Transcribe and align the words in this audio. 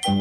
Welkom 0.00 0.18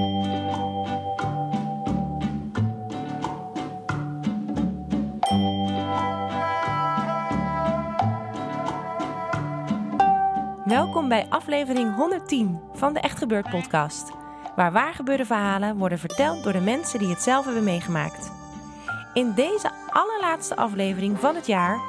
bij 11.08 11.26
aflevering 11.30 11.96
110 11.96 12.60
van 12.74 12.94
de 12.94 13.00
Echt 13.00 13.18
Gebeurd 13.18 13.50
podcast. 13.50 14.12
Waar 14.56 14.72
waargebeurde 14.72 15.26
verhalen 15.26 15.78
worden 15.78 16.00
verteld 16.00 16.44
door 16.44 16.54
de 16.54 16.60
mensen 16.60 17.00
die 17.00 17.10
het 17.10 17.22
zelf 17.22 17.46
hebben 17.46 17.64
meegemaakt. 17.64 18.32
In 19.14 19.34
deze 19.34 19.72
allerlaatste 19.90 20.56
aflevering 20.56 21.20
van 21.20 21.36
het 21.36 21.48
jaar 21.48 21.80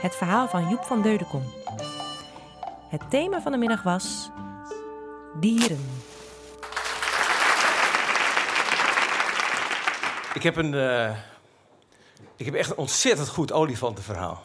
het 0.00 0.16
verhaal 0.16 0.48
van 0.48 0.68
Joep 0.68 0.84
van 0.84 1.02
Deudekom. 1.02 1.42
Het 2.88 3.10
thema 3.10 3.40
van 3.40 3.52
de 3.52 3.58
middag 3.58 3.82
was 3.82 4.30
dieren. 5.40 6.03
Ik 10.34 10.42
heb, 10.42 10.56
een, 10.56 10.72
uh, 10.72 11.16
ik 12.36 12.44
heb 12.44 12.54
echt 12.54 12.70
een 12.70 12.76
ontzettend 12.76 13.28
goed 13.28 13.52
olifantenverhaal. 13.52 14.42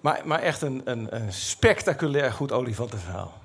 Maar, 0.00 0.20
maar 0.24 0.40
echt 0.40 0.62
een, 0.62 0.82
een, 0.84 1.14
een, 1.14 1.32
spectaculair 1.32 2.32
goed 2.32 2.52
olifantenverhaal. 2.52 3.38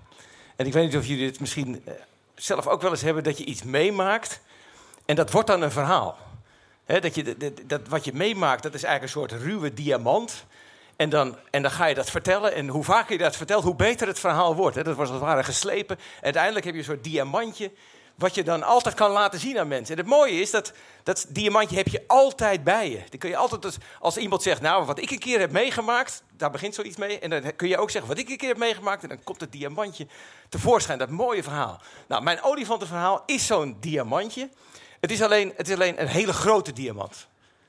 En 0.56 0.66
ik 0.66 0.74
weet 0.74 0.86
niet 0.86 0.98
of 0.98 1.06
jullie 1.06 1.26
het 1.26 1.40
misschien 1.40 1.82
eh, 1.86 1.94
zelf 2.36 2.68
ook 2.68 2.82
wel 2.82 2.92
eens 2.92 3.02
hebben... 3.02 3.24
dat 3.24 3.38
je 3.38 3.46
iets 3.46 3.64
meemaakt 3.64 4.40
en 5.06 5.16
dat 5.16 5.32
wordt 5.32 5.48
dan 5.48 5.62
een 5.62 5.72
verhaal. 5.72 6.18
dat, 6.86 7.16
je, 7.16 7.54
dat, 7.66 7.88
wat 7.88 8.06
je 8.06 8.14
meemaakt, 8.14 8.64
dat 8.64 8.74
is 8.74 8.84
eigenlijk 8.84 9.14
een 9.14 9.22
soort 9.22 9.42
ruwe 9.42 9.74
diamant... 9.74 10.46
En 10.96 11.10
dan, 11.10 11.38
en 11.50 11.62
dan 11.62 11.72
ga 11.72 11.86
je 11.86 11.96
dat 11.96 12.10
vertellen. 12.10 12.54
En 12.54 12.68
hoe 12.68 12.84
vaker 12.84 13.12
je 13.12 13.24
dat 13.24 13.36
vertelt, 13.36 13.64
hoe 13.64 13.76
beter 13.76 14.08
het 14.08 14.20
verhaal 14.20 14.56
wordt. 14.56 14.76
Dat 14.76 14.86
was 14.86 14.98
als 14.98 15.10
het 15.10 15.20
ware 15.20 15.44
geslepen. 15.44 15.98
En 15.98 16.24
uiteindelijk 16.24 16.66
heb 16.66 16.74
je 16.74 16.80
een 16.80 16.86
soort 16.86 17.04
diamantje 17.04 17.72
wat 18.16 18.36
je 18.36 18.44
dan 18.44 18.64
altijd 18.64 18.96
kan 18.96 19.12
laten 19.12 19.40
zien 19.40 19.60
aan 19.60 19.68
mensen. 19.68 19.96
En 19.96 20.02
het 20.02 20.10
mooie 20.10 20.42
is 20.42 20.52
dat 20.52 20.74
dat 21.04 21.26
diamantje 21.30 21.76
heb 21.76 21.88
je 21.88 22.04
altijd 22.08 22.64
bij 22.64 22.90
je. 22.90 22.98
Dan 23.10 23.20
kun 23.20 23.30
je 23.30 23.38
altijd, 23.38 23.78
als 24.00 24.18
iemand 24.18 24.42
zegt, 24.42 24.62
nou, 24.62 24.86
wat 24.86 25.00
ik 25.00 25.12
een 25.12 25.20
keer 25.20 25.40
heb 25.40 25.52
meegemaakt, 25.52 26.24
daar 26.38 26.52
begint 26.52 26.76
zoiets 26.76 26.98
mee. 26.98 27.20
En 27.20 27.30
dan 27.30 27.56
kun 27.56 27.68
je 27.68 27.78
ook 27.78 27.92
zeggen, 27.92 28.10
wat 28.10 28.20
ik 28.20 28.30
een 28.30 28.38
keer 28.38 28.48
heb 28.48 28.58
meegemaakt, 28.58 29.04
en 29.04 29.10
dan 29.10 29.24
komt 29.24 29.42
het 29.42 29.52
diamantje 29.52 30.08
tevoorschijn. 30.50 30.98
Dat 30.98 31.10
mooie 31.10 31.44
verhaal. 31.44 31.82
Nou, 32.08 32.24
mijn 32.24 32.44
olifantenverhaal 32.44 33.24
is 33.26 33.46
zo'n 33.46 33.78
diamantje. 33.80 34.50
Het 35.00 35.12
is, 35.12 35.22
alleen, 35.22 35.54
het 35.56 35.68
is 35.68 35.74
alleen 35.74 36.02
een 36.02 36.08
hele 36.08 36.34
grote 36.34 36.74
diamant. 36.74 37.28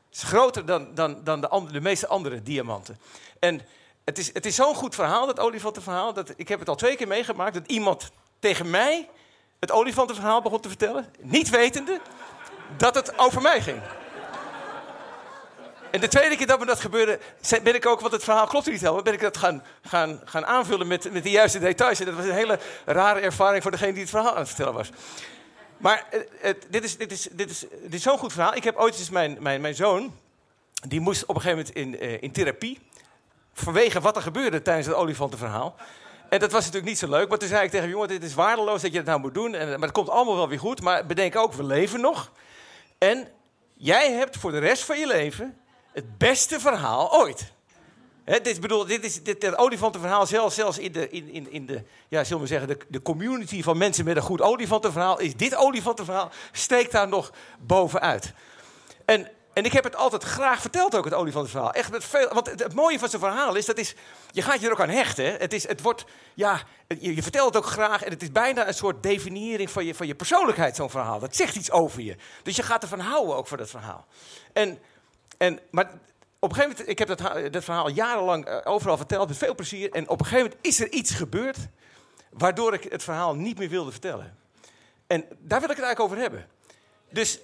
Het 0.08 0.22
is 0.22 0.22
groter 0.22 0.66
dan, 0.66 0.94
dan, 0.94 1.24
dan 1.24 1.40
de, 1.40 1.66
de 1.72 1.80
meeste 1.80 2.06
andere 2.08 2.42
diamanten. 2.42 2.98
En 3.38 3.60
het 4.04 4.18
is, 4.18 4.34
het 4.34 4.46
is 4.46 4.54
zo'n 4.54 4.74
goed 4.74 4.94
verhaal, 4.94 5.26
dat 5.26 5.40
olifantenverhaal, 5.40 6.12
dat 6.12 6.32
ik 6.36 6.48
heb 6.48 6.58
het 6.58 6.68
al 6.68 6.74
twee 6.74 6.96
keer 6.96 7.08
meegemaakt, 7.08 7.54
dat 7.54 7.66
iemand 7.66 8.10
tegen 8.38 8.70
mij 8.70 9.08
het 9.64 9.72
olifantenverhaal 9.72 10.42
begon 10.42 10.60
te 10.60 10.68
vertellen, 10.68 11.06
niet 11.20 11.50
wetende 11.50 12.00
dat 12.76 12.94
het 12.94 13.18
over 13.18 13.42
mij 13.42 13.60
ging. 13.60 13.80
En 15.90 16.00
de 16.00 16.08
tweede 16.08 16.36
keer 16.36 16.46
dat 16.46 16.58
me 16.58 16.66
dat 16.66 16.80
gebeurde, 16.80 17.18
ben 17.62 17.74
ik 17.74 17.86
ook, 17.86 18.00
want 18.00 18.12
het 18.12 18.24
verhaal 18.24 18.46
klopt 18.46 18.66
niet 18.66 18.80
helemaal, 18.80 19.02
ben 19.02 19.12
ik 19.12 19.20
dat 19.20 19.36
gaan, 19.36 19.62
gaan, 19.82 20.20
gaan 20.24 20.46
aanvullen 20.46 20.86
met, 20.86 21.12
met 21.12 21.22
de 21.22 21.30
juiste 21.30 21.58
details. 21.58 22.00
En 22.00 22.06
dat 22.06 22.14
was 22.14 22.24
een 22.24 22.32
hele 22.32 22.58
rare 22.84 23.20
ervaring 23.20 23.62
voor 23.62 23.70
degene 23.70 23.92
die 23.92 24.00
het 24.00 24.10
verhaal 24.10 24.32
aan 24.32 24.38
het 24.38 24.48
vertellen 24.48 24.74
was. 24.74 24.90
Maar 25.76 26.06
eh, 26.40 26.54
dit 26.68 26.84
is, 26.84 26.96
dit 26.96 27.12
is, 27.12 27.28
dit 27.32 27.50
is, 27.50 27.60
dit 27.60 27.94
is 27.94 28.02
zo'n 28.02 28.18
goed 28.18 28.32
verhaal. 28.32 28.54
Ik 28.54 28.64
heb 28.64 28.76
ooit 28.76 28.98
eens 28.98 29.10
mijn, 29.10 29.36
mijn, 29.40 29.60
mijn 29.60 29.74
zoon, 29.74 30.14
die 30.88 31.00
moest 31.00 31.26
op 31.26 31.34
een 31.34 31.40
gegeven 31.40 31.72
moment 31.76 32.00
in, 32.00 32.08
uh, 32.08 32.22
in 32.22 32.32
therapie. 32.32 32.78
Vanwege 33.52 34.00
wat 34.00 34.16
er 34.16 34.22
gebeurde 34.22 34.62
tijdens 34.62 34.86
het 34.86 34.96
olifantenverhaal. 34.96 35.76
En 36.28 36.38
dat 36.38 36.52
was 36.52 36.60
natuurlijk 36.60 36.86
niet 36.86 36.98
zo 36.98 37.08
leuk. 37.08 37.28
Maar 37.28 37.38
toen 37.38 37.48
zei 37.48 37.64
ik 37.64 37.70
tegen 37.70 37.88
jongen, 37.88 38.08
dit 38.08 38.22
is 38.22 38.34
waardeloos 38.34 38.82
dat 38.82 38.90
je 38.90 38.96
het 38.96 39.06
nou 39.06 39.20
moet 39.20 39.34
doen. 39.34 39.54
En, 39.54 39.68
maar 39.68 39.78
het 39.80 39.92
komt 39.92 40.08
allemaal 40.08 40.36
wel 40.36 40.48
weer 40.48 40.58
goed. 40.58 40.82
Maar 40.82 41.06
bedenk 41.06 41.36
ook, 41.36 41.52
we 41.52 41.64
leven 41.64 42.00
nog. 42.00 42.32
En 42.98 43.28
jij 43.74 44.12
hebt 44.12 44.36
voor 44.36 44.50
de 44.50 44.58
rest 44.58 44.82
van 44.82 44.98
je 44.98 45.06
leven 45.06 45.58
het 45.92 46.18
beste 46.18 46.60
verhaal 46.60 47.20
ooit. 47.20 47.52
dit, 48.42 48.60
bedoel, 48.60 48.86
dit 48.86 49.04
is 49.04 49.22
dit, 49.22 49.42
het 49.42 49.56
olifantenverhaal, 49.56 50.26
zelfs, 50.26 50.54
zelfs 50.54 50.78
in, 50.78 50.92
de, 50.92 51.08
in, 51.08 51.28
in, 51.28 51.50
in 51.52 51.66
de, 51.66 51.82
ja, 52.08 52.24
zullen 52.24 52.42
we 52.42 52.48
zeggen, 52.48 52.68
de, 52.68 52.78
de 52.88 53.02
community 53.02 53.62
van 53.62 53.78
mensen 53.78 54.04
met 54.04 54.16
een 54.16 54.22
goed 54.22 54.40
olifantenverhaal, 54.40 55.20
is 55.20 55.36
dit 55.36 55.56
olifantenverhaal, 55.56 56.30
steekt 56.52 56.92
daar 56.92 57.08
nog 57.08 57.32
bovenuit. 57.58 58.32
En 59.04 59.28
en 59.54 59.64
ik 59.64 59.72
heb 59.72 59.84
het 59.84 59.96
altijd 59.96 60.22
graag 60.22 60.60
verteld, 60.60 60.94
ook 60.94 61.04
het 61.04 61.14
olifantenverhaal. 61.14 61.72
Echt 61.72 61.90
met 61.90 62.04
veel, 62.04 62.28
want 62.32 62.46
het, 62.46 62.74
mooie 62.74 62.98
van 62.98 63.08
zijn 63.08 63.22
verhaal 63.22 63.54
is, 63.54 63.66
dat 63.66 63.78
is, 63.78 63.94
je 64.30 64.42
gaat 64.42 64.60
je 64.60 64.66
er 64.66 64.72
ook 64.72 64.80
aan 64.80 64.88
hechten. 64.88 65.36
Het, 65.36 65.52
is, 65.52 65.68
het 65.68 65.80
wordt, 65.80 66.04
ja, 66.34 66.62
je, 66.88 67.14
je, 67.14 67.22
vertelt 67.22 67.54
het 67.54 67.64
ook 67.64 67.70
graag 67.70 68.02
en 68.02 68.10
het 68.10 68.22
is 68.22 68.32
bijna 68.32 68.66
een 68.66 68.74
soort 68.74 69.02
definiëring 69.02 69.70
van 69.70 69.84
je, 69.84 69.94
van 69.94 70.06
je 70.06 70.14
persoonlijkheid, 70.14 70.76
zo'n 70.76 70.90
verhaal. 70.90 71.18
Dat 71.18 71.36
zegt 71.36 71.56
iets 71.56 71.70
over 71.70 72.02
je. 72.02 72.16
Dus 72.42 72.56
je 72.56 72.62
gaat 72.62 72.82
ervan 72.82 73.00
houden 73.00 73.36
ook 73.36 73.46
voor 73.46 73.56
dat 73.56 73.70
verhaal. 73.70 74.06
En, 74.52 74.78
en, 75.38 75.60
maar 75.70 75.90
op 76.38 76.50
een 76.50 76.56
gegeven 76.56 76.76
moment, 76.76 76.88
ik 76.88 76.98
heb 76.98 77.08
dat, 77.08 77.52
dat 77.52 77.64
verhaal 77.64 77.88
jarenlang 77.88 78.44
eh, 78.44 78.58
overal 78.64 78.96
verteld 78.96 79.28
met 79.28 79.36
veel 79.36 79.54
plezier. 79.54 79.90
En 79.92 80.08
op 80.08 80.20
een 80.20 80.26
gegeven 80.26 80.50
moment 80.50 80.66
is 80.66 80.80
er 80.80 80.92
iets 80.92 81.10
gebeurd 81.10 81.58
waardoor 82.30 82.74
ik 82.74 82.82
het 82.82 83.02
verhaal 83.02 83.34
niet 83.34 83.58
meer 83.58 83.68
wilde 83.68 83.90
vertellen. 83.90 84.36
En 85.06 85.24
daar 85.38 85.60
wil 85.60 85.70
ik 85.70 85.76
het 85.76 85.84
eigenlijk 85.84 86.00
over 86.00 86.16
hebben. 86.16 86.46
Dus 87.10 87.38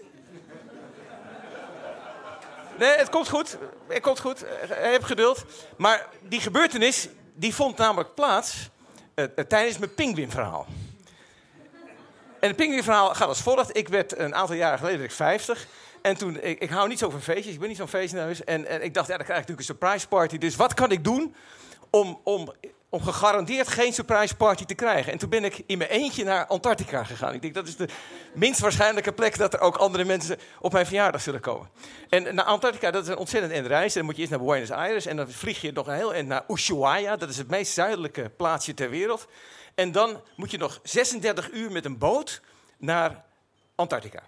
Nee, 2.81 2.97
het 2.97 3.09
komt 3.09 3.29
goed. 3.29 3.57
Het 3.89 4.01
komt 4.03 4.21
goed. 4.21 4.45
Heb 4.69 5.03
geduld. 5.03 5.45
Maar 5.77 6.07
die 6.23 6.41
gebeurtenis 6.41 7.09
die 7.35 7.55
vond 7.55 7.77
namelijk 7.77 8.15
plaats 8.15 8.71
uh, 9.15 9.25
tijdens 9.25 9.79
mijn 9.79 9.95
pinguïnverhaal. 9.95 10.67
En 12.41 12.49
het 12.49 12.57
pinguïnverhaal 12.57 13.15
gaat 13.15 13.29
als 13.29 13.41
volgt. 13.41 13.77
Ik 13.77 13.89
werd 13.89 14.19
een 14.19 14.35
aantal 14.35 14.57
jaren 14.57 14.79
geleden 14.79 15.05
ik 15.05 15.11
50. 15.11 15.67
En 16.03 16.17
toen, 16.17 16.41
ik, 16.41 16.59
ik 16.59 16.71
hou 16.71 16.89
niet 16.89 16.99
zo 16.99 17.11
van 17.11 17.21
feestjes, 17.21 17.55
ik 17.55 17.59
ben 17.61 17.69
niet 17.69 17.77
zo'n 17.77 17.89
feestneus. 17.89 18.45
En, 18.45 18.67
en 18.67 18.83
ik 18.83 18.95
dacht, 18.95 19.09
ja, 19.09 19.17
dan 19.17 19.27
krijg 19.27 19.41
ik 19.41 19.49
natuurlijk 19.49 19.69
een 19.69 19.77
surprise 19.79 20.09
party. 20.09 20.39
Dus 20.39 20.57
wat 20.57 20.75
kan 20.75 20.91
ik 20.91 21.05
doen 21.05 21.35
om, 21.91 22.21
om 22.25 22.53
om 22.91 23.03
gegarandeerd 23.03 23.69
geen 23.69 23.93
surprise 23.93 24.37
party 24.37 24.65
te 24.65 24.75
krijgen. 24.75 25.12
En 25.12 25.19
toen 25.19 25.28
ben 25.28 25.45
ik 25.45 25.62
in 25.67 25.78
mijn 25.78 25.91
eentje 25.91 26.25
naar 26.25 26.47
Antarctica 26.47 27.05
gegaan. 27.05 27.34
Ik 27.34 27.43
denk 27.43 27.55
dat 27.55 27.69
is 27.69 27.77
de 27.77 27.89
minst 28.34 28.61
waarschijnlijke 28.61 29.12
plek 29.12 29.39
dat 29.39 29.55
er 29.55 29.61
ook 29.61 29.77
andere 29.77 30.05
mensen 30.05 30.39
op 30.61 30.73
mijn 30.73 30.87
verjaardag 30.87 31.21
zullen 31.21 31.41
komen. 31.41 31.71
En 32.09 32.34
naar 32.34 32.45
Antarctica, 32.45 32.91
dat 32.91 33.03
is 33.03 33.09
een 33.09 33.17
ontzettend 33.17 33.53
end 33.53 33.67
reis. 33.67 33.93
Dan 33.93 34.05
moet 34.05 34.15
je 34.15 34.21
eerst 34.21 34.33
naar 34.33 34.45
Buenos 34.45 34.71
Aires 34.71 35.06
en 35.06 35.17
dan 35.17 35.31
vlieg 35.31 35.61
je 35.61 35.73
nog 35.73 35.87
een 35.87 35.95
heel 35.95 36.15
eind 36.15 36.28
naar 36.28 36.45
Ushuaia. 36.49 37.17
Dat 37.17 37.28
is 37.28 37.37
het 37.37 37.49
meest 37.49 37.73
zuidelijke 37.73 38.31
plaatsje 38.37 38.75
ter 38.75 38.91
wereld. 38.91 39.27
En 39.75 39.93
dan 39.93 40.22
moet 40.37 40.51
je 40.51 40.59
nog 40.59 40.81
36 40.83 41.51
uur 41.51 41.72
met 41.72 41.84
een 41.84 41.99
boot 41.99 42.41
naar 42.78 43.25
Antarctica. 43.75 44.22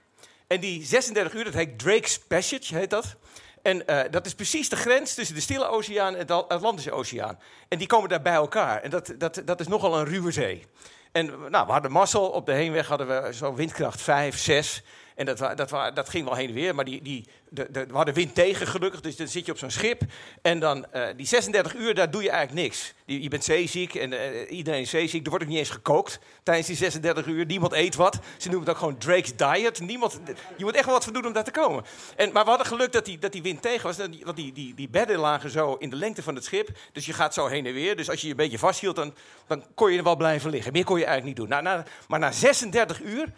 En 0.46 0.60
die 0.60 0.84
36 0.84 1.34
uur, 1.34 1.44
dat 1.44 1.54
heet 1.54 1.78
Drake's 1.78 2.18
Passage, 2.18 2.76
heet 2.76 2.90
dat. 2.90 3.16
En 3.62 3.82
uh, 3.86 4.00
dat 4.10 4.26
is 4.26 4.34
precies 4.34 4.68
de 4.68 4.76
grens 4.76 5.14
tussen 5.14 5.34
de 5.34 5.40
Stille 5.40 5.68
Oceaan 5.68 6.14
en 6.14 6.26
de 6.26 6.32
Atlantische 6.32 6.92
Oceaan. 6.92 7.38
En 7.68 7.78
die 7.78 7.86
komen 7.86 8.08
daar 8.08 8.22
bij 8.22 8.32
elkaar. 8.32 8.82
En 8.82 8.90
dat, 8.90 9.14
dat, 9.18 9.42
dat 9.44 9.60
is 9.60 9.68
nogal 9.68 9.98
een 9.98 10.04
ruwe 10.04 10.30
zee. 10.30 10.66
En 11.12 11.26
nou, 11.26 11.66
we 11.66 11.72
hadden 11.72 11.92
mazzel. 11.92 12.28
Op 12.30 12.46
de 12.46 12.52
heenweg 12.52 12.88
hadden 12.88 13.06
we 13.06 13.32
zo'n 13.32 13.56
windkracht 13.56 14.02
5, 14.02 14.38
6. 14.38 14.82
En 15.16 15.26
dat, 15.26 15.38
dat, 15.38 15.94
dat 15.94 16.08
ging 16.08 16.24
wel 16.24 16.34
heen 16.34 16.48
en 16.48 16.54
weer, 16.54 16.74
maar 16.74 16.84
die, 16.84 17.02
die, 17.02 17.26
de, 17.48 17.70
de, 17.70 17.86
we 17.86 17.94
hadden 17.94 18.14
wind 18.14 18.34
tegen 18.34 18.66
gelukkig. 18.66 19.00
Dus 19.00 19.16
dan 19.16 19.28
zit 19.28 19.46
je 19.46 19.52
op 19.52 19.58
zo'n 19.58 19.70
schip. 19.70 20.02
En 20.42 20.58
dan 20.58 20.86
uh, 20.94 21.06
die 21.16 21.26
36 21.26 21.74
uur, 21.74 21.94
daar 21.94 22.10
doe 22.10 22.22
je 22.22 22.30
eigenlijk 22.30 22.62
niks. 22.62 22.94
Je, 23.04 23.22
je 23.22 23.28
bent 23.28 23.44
zeeziek 23.44 23.94
en 23.94 24.12
uh, 24.12 24.50
iedereen 24.50 24.80
is 24.80 24.90
zeeziek. 24.90 25.24
Er 25.24 25.30
wordt 25.30 25.44
ook 25.44 25.50
niet 25.50 25.58
eens 25.58 25.70
gekookt 25.70 26.18
tijdens 26.42 26.66
die 26.66 26.76
36 26.76 27.26
uur. 27.26 27.46
Niemand 27.46 27.72
eet 27.72 27.94
wat. 27.94 28.18
Ze 28.36 28.48
noemen 28.48 28.60
het 28.60 28.70
ook 28.70 28.82
gewoon 28.82 28.98
Drake's 28.98 29.36
Diet. 29.36 29.80
Niemand, 29.80 30.20
je 30.56 30.64
moet 30.64 30.74
echt 30.74 30.84
wel 30.84 30.94
wat 30.94 31.04
voor 31.04 31.12
doen 31.12 31.26
om 31.26 31.32
daar 31.32 31.44
te 31.44 31.50
komen. 31.50 31.84
En, 32.16 32.32
maar 32.32 32.42
we 32.42 32.48
hadden 32.48 32.66
geluk 32.66 32.92
dat 32.92 33.04
die, 33.04 33.18
dat 33.18 33.32
die 33.32 33.42
wind 33.42 33.62
tegen 33.62 33.86
was. 33.86 33.96
Want 33.96 34.36
die, 34.36 34.52
die, 34.52 34.74
die 34.74 34.88
bedden 34.88 35.18
lagen 35.18 35.50
zo 35.50 35.74
in 35.74 35.90
de 35.90 35.96
lengte 35.96 36.22
van 36.22 36.34
het 36.34 36.44
schip. 36.44 36.68
Dus 36.92 37.06
je 37.06 37.12
gaat 37.12 37.34
zo 37.34 37.46
heen 37.46 37.66
en 37.66 37.72
weer. 37.72 37.96
Dus 37.96 38.10
als 38.10 38.20
je 38.20 38.26
je 38.26 38.32
een 38.32 38.38
beetje 38.38 38.58
vasthield, 38.58 38.96
dan, 38.96 39.14
dan 39.46 39.64
kon 39.74 39.90
je 39.92 39.98
er 39.98 40.04
wel 40.04 40.16
blijven 40.16 40.50
liggen. 40.50 40.72
Meer 40.72 40.84
kon 40.84 40.98
je 40.98 41.04
eigenlijk 41.04 41.38
niet 41.38 41.48
doen. 41.48 41.62
Maar 42.08 42.18
na 42.18 42.32
36 42.32 43.00
uur 43.00 43.32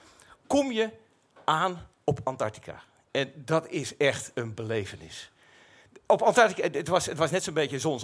kom 0.47 0.73
je 0.73 0.91
aan 1.44 1.87
op 2.05 2.20
Antarctica. 2.25 2.82
En 3.11 3.32
dat 3.35 3.69
is 3.69 3.96
echt 3.96 4.31
een 4.35 4.55
belevenis. 4.55 5.32
op 6.06 6.23
Antarctica, 6.23 6.69
het 6.79 6.88
was, 6.88 7.06
het 7.06 7.19
was 7.19 7.31
net 7.31 7.43
zo'n 7.43 7.55
beetje 7.55 7.79
zons. 7.79 8.02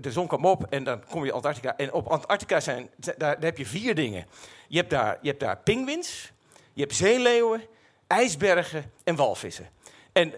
De 0.00 0.12
zon 0.12 0.26
kwam 0.26 0.46
op 0.46 0.66
en 0.70 0.84
dan 0.84 1.04
kom 1.04 1.24
je 1.24 1.32
Antarctica. 1.32 1.76
En 1.76 1.92
op 1.92 2.06
Antarctica 2.06 2.60
zijn, 2.60 2.90
daar, 2.96 3.16
daar 3.16 3.36
heb 3.40 3.58
je 3.58 3.66
vier 3.66 3.94
dingen. 3.94 4.26
Je 4.68 4.76
hebt 4.76 4.90
daar, 4.90 5.18
je 5.22 5.28
hebt 5.28 5.40
daar 5.40 5.56
pinguïns, 5.56 6.32
je 6.72 6.80
hebt 6.80 6.94
zeeleeuwen, 6.94 7.62
ijsbergen 8.06 8.92
en 9.04 9.16
walvissen. 9.16 9.68
En, 10.12 10.32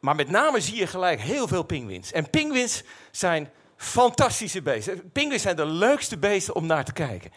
maar 0.00 0.14
met 0.14 0.30
name 0.30 0.60
zie 0.60 0.76
je 0.76 0.86
gelijk 0.86 1.20
heel 1.20 1.48
veel 1.48 1.62
pinguïns. 1.62 2.12
En 2.12 2.30
pinguïns 2.30 2.82
zijn 3.10 3.50
fantastische 3.76 4.62
beesten. 4.62 5.10
Pinguïns 5.12 5.42
zijn 5.42 5.56
de 5.56 5.66
leukste 5.66 6.18
beesten 6.18 6.54
om 6.54 6.66
naar 6.66 6.84
te 6.84 6.92
kijken. 6.92 7.30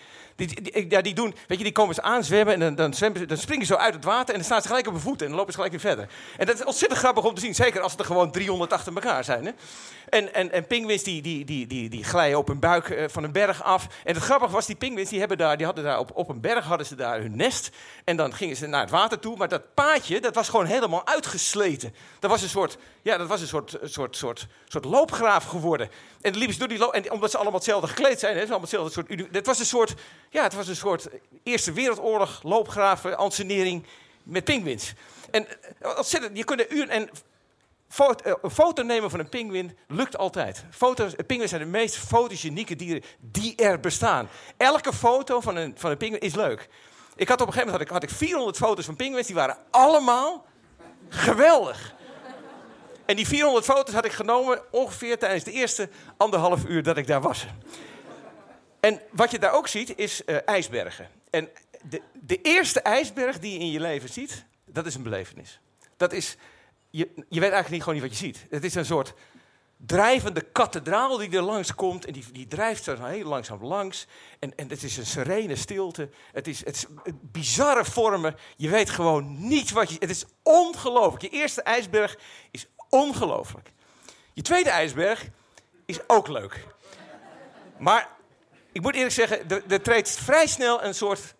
Die, 0.47 0.61
die, 0.61 0.85
ja, 0.89 1.01
die, 1.01 1.13
doen, 1.13 1.35
weet 1.47 1.57
je, 1.57 1.63
die 1.63 1.73
komen 1.73 1.95
ze 1.95 2.01
aanzwemmen 2.01 2.53
en 2.53 2.59
dan, 2.59 2.75
dan, 2.75 2.93
zwemmen, 2.93 3.27
dan 3.27 3.37
springen 3.37 3.65
ze 3.65 3.73
zo 3.73 3.79
uit 3.79 3.93
het 3.93 4.03
water 4.03 4.29
en 4.29 4.35
dan 4.35 4.43
staan 4.43 4.61
ze 4.61 4.67
gelijk 4.67 4.87
op 4.87 4.93
hun 4.93 5.01
voeten 5.01 5.21
en 5.25 5.27
dan 5.27 5.37
lopen 5.37 5.53
ze 5.53 5.59
gelijk 5.59 5.81
weer 5.81 5.93
verder. 5.93 6.09
En 6.37 6.45
dat 6.45 6.55
is 6.55 6.65
ontzettend 6.65 6.99
grappig 6.99 7.23
om 7.23 7.33
te 7.33 7.41
zien, 7.41 7.55
zeker 7.55 7.81
als 7.81 7.91
het 7.91 8.01
er 8.01 8.07
gewoon 8.07 8.31
300 8.31 8.73
achter 8.73 8.93
elkaar 8.93 9.23
zijn. 9.23 9.45
Hè? 9.45 9.51
En, 10.09 10.33
en, 10.33 10.51
en 10.51 10.67
pinguïns 10.67 11.03
die, 11.03 11.21
die, 11.21 11.45
die, 11.45 11.67
die, 11.67 11.89
die 11.89 12.03
glijden 12.03 12.37
op 12.37 12.47
hun 12.47 12.59
buik 12.59 12.89
uh, 12.89 13.03
van 13.07 13.23
een 13.23 13.31
berg 13.31 13.63
af. 13.63 13.87
En 14.03 14.13
het 14.13 14.23
grappige 14.23 14.51
was, 14.51 14.65
die 14.65 14.75
pinguïns 14.75 15.09
die, 15.09 15.19
hebben 15.19 15.37
daar, 15.37 15.57
die 15.57 15.65
hadden 15.65 15.83
daar 15.83 15.99
op, 15.99 16.11
op 16.13 16.29
een 16.29 16.41
berg 16.41 16.65
hadden 16.65 16.87
ze 16.87 16.95
daar 16.95 17.19
hun 17.19 17.35
nest. 17.35 17.69
En 18.03 18.15
dan 18.15 18.33
gingen 18.33 18.55
ze 18.55 18.67
naar 18.67 18.81
het 18.81 18.89
water 18.89 19.19
toe, 19.19 19.37
maar 19.37 19.47
dat 19.47 19.73
paadje 19.73 20.19
dat 20.19 20.35
was 20.35 20.49
gewoon 20.49 20.65
helemaal 20.65 21.07
uitgesleten. 21.07 21.95
Dat 22.19 22.29
was 22.29 22.41
een 22.41 22.49
soort, 22.49 22.77
ja, 23.01 23.17
dat 23.17 23.27
was 23.27 23.41
een 23.41 23.47
soort, 23.47 23.77
soort, 23.83 24.15
soort, 24.15 24.47
soort 24.67 24.85
loopgraaf 24.85 25.43
geworden. 25.43 25.89
En 26.21 26.35
liepen 26.35 26.53
ze 26.53 26.59
door 26.59 26.67
die 26.67 26.77
loop, 26.77 26.93
en 26.93 27.11
omdat 27.11 27.31
ze 27.31 27.37
allemaal 27.37 27.55
hetzelfde 27.55 27.87
gekleed 27.87 28.19
zijn, 28.19 28.33
hè, 28.33 28.39
allemaal 28.39 28.59
hetzelfde 28.59 28.91
soort, 28.91 29.33
dat 29.33 29.45
was 29.45 29.59
een 29.59 29.65
soort 29.65 29.93
ja, 30.31 30.43
het 30.43 30.53
was 30.53 30.67
een 30.67 30.75
soort 30.75 31.07
Eerste 31.43 31.71
Wereldoorlog 31.71 32.43
loopgraven, 32.43 33.17
ansenering 33.17 33.85
met 34.23 34.43
pinguïns. 34.43 34.93
En 35.31 35.47
eh, 35.79 35.97
ontzettend, 35.97 36.37
je 36.37 36.43
kunt 36.43 36.59
een 36.59 36.75
uur 36.77 36.89
en 36.89 37.09
foto, 37.87 38.23
eh, 38.23 38.33
een 38.41 38.51
foto 38.51 38.83
nemen 38.83 39.09
van 39.09 39.19
een 39.19 39.29
pinguïn 39.29 39.77
lukt 39.87 40.17
altijd. 40.17 40.65
Foto's, 40.69 41.13
pinguïns 41.25 41.49
zijn 41.49 41.61
de 41.61 41.67
meest 41.67 41.95
fotogenieke 41.95 42.75
dieren 42.75 43.03
die 43.19 43.55
er 43.55 43.79
bestaan. 43.79 44.29
Elke 44.57 44.93
foto 44.93 45.41
van 45.41 45.55
een, 45.55 45.73
van 45.77 45.91
een 45.91 45.97
pinguïn 45.97 46.21
is 46.21 46.35
leuk. 46.35 46.69
Ik 47.15 47.27
had 47.27 47.41
op 47.41 47.47
een 47.47 47.53
gegeven 47.53 47.71
moment 47.71 47.89
had 47.89 48.01
ik, 48.01 48.09
had 48.09 48.19
ik 48.19 48.27
400 48.27 48.57
foto's 48.57 48.85
van 48.85 48.95
pinguïns, 48.95 49.27
die 49.27 49.35
waren 49.35 49.57
allemaal 49.69 50.45
geweldig. 51.09 51.93
En 53.05 53.15
die 53.15 53.27
400 53.27 53.65
foto's 53.65 53.93
had 53.93 54.05
ik 54.05 54.11
genomen 54.11 54.61
ongeveer 54.71 55.19
tijdens 55.19 55.43
de 55.43 55.51
eerste 55.51 55.89
anderhalf 56.17 56.65
uur 56.65 56.83
dat 56.83 56.97
ik 56.97 57.07
daar 57.07 57.21
was. 57.21 57.45
En 58.81 59.01
wat 59.11 59.31
je 59.31 59.39
daar 59.39 59.53
ook 59.53 59.67
ziet, 59.67 59.97
is 59.97 60.21
uh, 60.25 60.37
ijsbergen. 60.45 61.09
En 61.29 61.49
de, 61.83 62.01
de 62.13 62.41
eerste 62.41 62.81
ijsberg 62.81 63.39
die 63.39 63.53
je 63.53 63.59
in 63.59 63.71
je 63.71 63.79
leven 63.79 64.09
ziet, 64.09 64.45
dat 64.65 64.85
is 64.85 64.95
een 64.95 65.03
belevenis. 65.03 65.59
Dat 65.97 66.13
is, 66.13 66.35
je, 66.89 67.09
je 67.15 67.39
weet 67.39 67.51
eigenlijk 67.51 67.69
niet, 67.69 67.83
gewoon 67.83 67.99
niet 67.99 68.09
wat 68.09 68.19
je 68.19 68.25
ziet. 68.25 68.45
Het 68.49 68.63
is 68.63 68.75
een 68.75 68.85
soort 68.85 69.13
drijvende 69.85 70.41
kathedraal 70.41 71.17
die 71.17 71.35
er 71.35 71.41
langs 71.41 71.75
komt. 71.75 72.05
En 72.05 72.13
die, 72.13 72.25
die 72.31 72.47
drijft 72.47 72.87
er 72.87 73.05
heel 73.05 73.27
langzaam 73.27 73.63
langs. 73.63 74.07
En, 74.39 74.55
en 74.55 74.69
het 74.69 74.83
is 74.83 74.97
een 74.97 75.05
serene 75.05 75.55
stilte. 75.55 76.09
Het 76.31 76.47
is, 76.47 76.65
het 76.65 76.87
bizarre 77.31 77.85
vormen. 77.85 78.35
Je 78.55 78.69
weet 78.69 78.89
gewoon 78.89 79.47
niet 79.47 79.71
wat 79.71 79.89
je... 79.89 79.95
Het 79.99 80.09
is 80.09 80.25
ongelooflijk. 80.43 81.21
Je 81.21 81.29
eerste 81.29 81.61
ijsberg 81.61 82.17
is 82.51 82.67
ongelooflijk. 82.89 83.71
Je 84.33 84.41
tweede 84.41 84.69
ijsberg 84.69 85.27
is 85.85 85.99
ook 86.07 86.27
leuk. 86.27 86.67
Maar 87.77 88.09
ik 88.71 88.81
moet 88.81 88.95
eerlijk 88.95 89.13
zeggen, 89.13 89.49
er, 89.67 89.81
treedt 89.81 90.09
vrij 90.09 90.47
snel 90.47 90.83
een 90.83 90.93
soort 90.93 91.35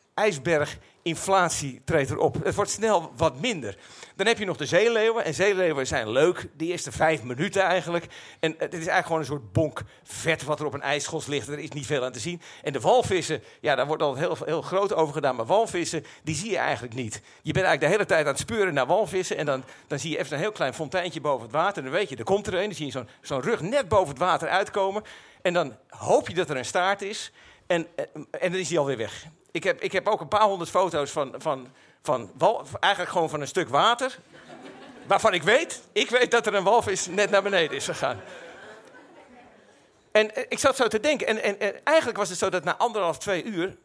ijsberginflatie 1.03 1.81
treedt 1.85 2.09
erop. 2.09 2.43
Het 2.43 2.55
wordt 2.55 2.71
snel 2.71 3.11
wat 3.15 3.39
minder. 3.39 3.77
Dan 4.15 4.27
heb 4.27 4.37
je 4.37 4.45
nog 4.45 4.57
de 4.57 4.65
zeeleeuwen. 4.65 5.25
En 5.25 5.33
zeeleeuwen 5.33 5.87
zijn 5.87 6.09
leuk, 6.09 6.47
de 6.57 6.65
eerste 6.65 6.91
vijf 6.91 7.23
minuten 7.23 7.61
eigenlijk. 7.61 8.05
En 8.39 8.55
het 8.57 8.73
is 8.73 8.87
eigenlijk 8.87 9.05
gewoon 9.05 9.19
een 9.19 9.25
soort 9.25 9.51
bonk 9.51 9.81
vet 10.03 10.43
wat 10.43 10.59
er 10.59 10.65
op 10.65 10.73
een 10.73 10.81
ijsschos 10.81 11.25
ligt. 11.25 11.47
Er 11.47 11.59
is 11.59 11.69
niet 11.69 11.85
veel 11.85 12.03
aan 12.03 12.11
te 12.11 12.19
zien. 12.19 12.41
En 12.63 12.73
de 12.73 12.79
walvissen, 12.79 13.43
ja, 13.61 13.75
daar 13.75 13.87
wordt 13.87 14.01
al 14.01 14.15
heel, 14.15 14.37
heel 14.45 14.61
groot 14.61 14.93
over 14.93 15.13
gedaan. 15.13 15.35
Maar 15.35 15.45
walvissen, 15.45 16.05
die 16.23 16.35
zie 16.35 16.51
je 16.51 16.57
eigenlijk 16.57 16.93
niet. 16.93 17.21
Je 17.41 17.53
bent 17.53 17.65
eigenlijk 17.65 17.81
de 17.81 17.87
hele 17.87 18.05
tijd 18.05 18.25
aan 18.25 18.31
het 18.31 18.41
speuren 18.41 18.73
naar 18.73 18.87
walvissen. 18.87 19.37
En 19.37 19.45
dan, 19.45 19.63
dan 19.87 19.99
zie 19.99 20.11
je 20.11 20.17
even 20.17 20.33
een 20.33 20.39
heel 20.39 20.51
klein 20.51 20.73
fonteintje 20.73 21.21
boven 21.21 21.43
het 21.43 21.55
water. 21.55 21.77
En 21.77 21.83
dan 21.83 21.99
weet 21.99 22.09
je, 22.09 22.15
er 22.15 22.23
komt 22.23 22.47
er 22.47 22.53
een. 22.53 22.65
Dan 22.65 22.73
zie 22.73 22.85
je 22.85 23.05
zo'n 23.21 23.41
rug 23.41 23.61
net 23.61 23.87
boven 23.87 24.09
het 24.09 24.17
water 24.17 24.49
uitkomen. 24.49 25.03
En 25.41 25.53
dan 25.53 25.77
hoop 25.89 26.27
je 26.27 26.33
dat 26.33 26.49
er 26.49 26.57
een 26.57 26.65
staart 26.65 27.01
is. 27.01 27.31
En, 27.67 27.87
en 28.31 28.51
dan 28.51 28.59
is 28.59 28.69
hij 28.69 28.77
alweer 28.77 28.97
weg. 28.97 29.25
Ik 29.51 29.63
heb, 29.63 29.81
ik 29.81 29.91
heb 29.91 30.07
ook 30.07 30.21
een 30.21 30.27
paar 30.27 30.41
honderd 30.41 30.69
foto's 30.69 31.11
van, 31.11 31.35
van, 31.37 31.67
van 32.01 32.31
eigenlijk 32.79 33.11
gewoon 33.11 33.29
van 33.29 33.41
een 33.41 33.47
stuk 33.47 33.69
water. 33.69 34.19
Waarvan 35.07 35.33
ik 35.33 35.43
weet, 35.43 35.81
ik 35.91 36.09
weet 36.09 36.31
dat 36.31 36.47
er 36.47 36.53
een 36.53 36.63
walvis 36.63 37.07
net 37.07 37.29
naar 37.29 37.43
beneden 37.43 37.77
is 37.77 37.85
gegaan. 37.85 38.21
En 40.11 40.51
ik 40.51 40.59
zat 40.59 40.75
zo 40.75 40.87
te 40.87 40.99
denken. 40.99 41.27
En, 41.27 41.43
en, 41.43 41.59
en 41.59 41.85
eigenlijk 41.85 42.17
was 42.17 42.29
het 42.29 42.37
zo 42.37 42.49
dat 42.49 42.63
na 42.63 42.77
anderhalf, 42.77 43.17
twee 43.17 43.43
uur. 43.43 43.77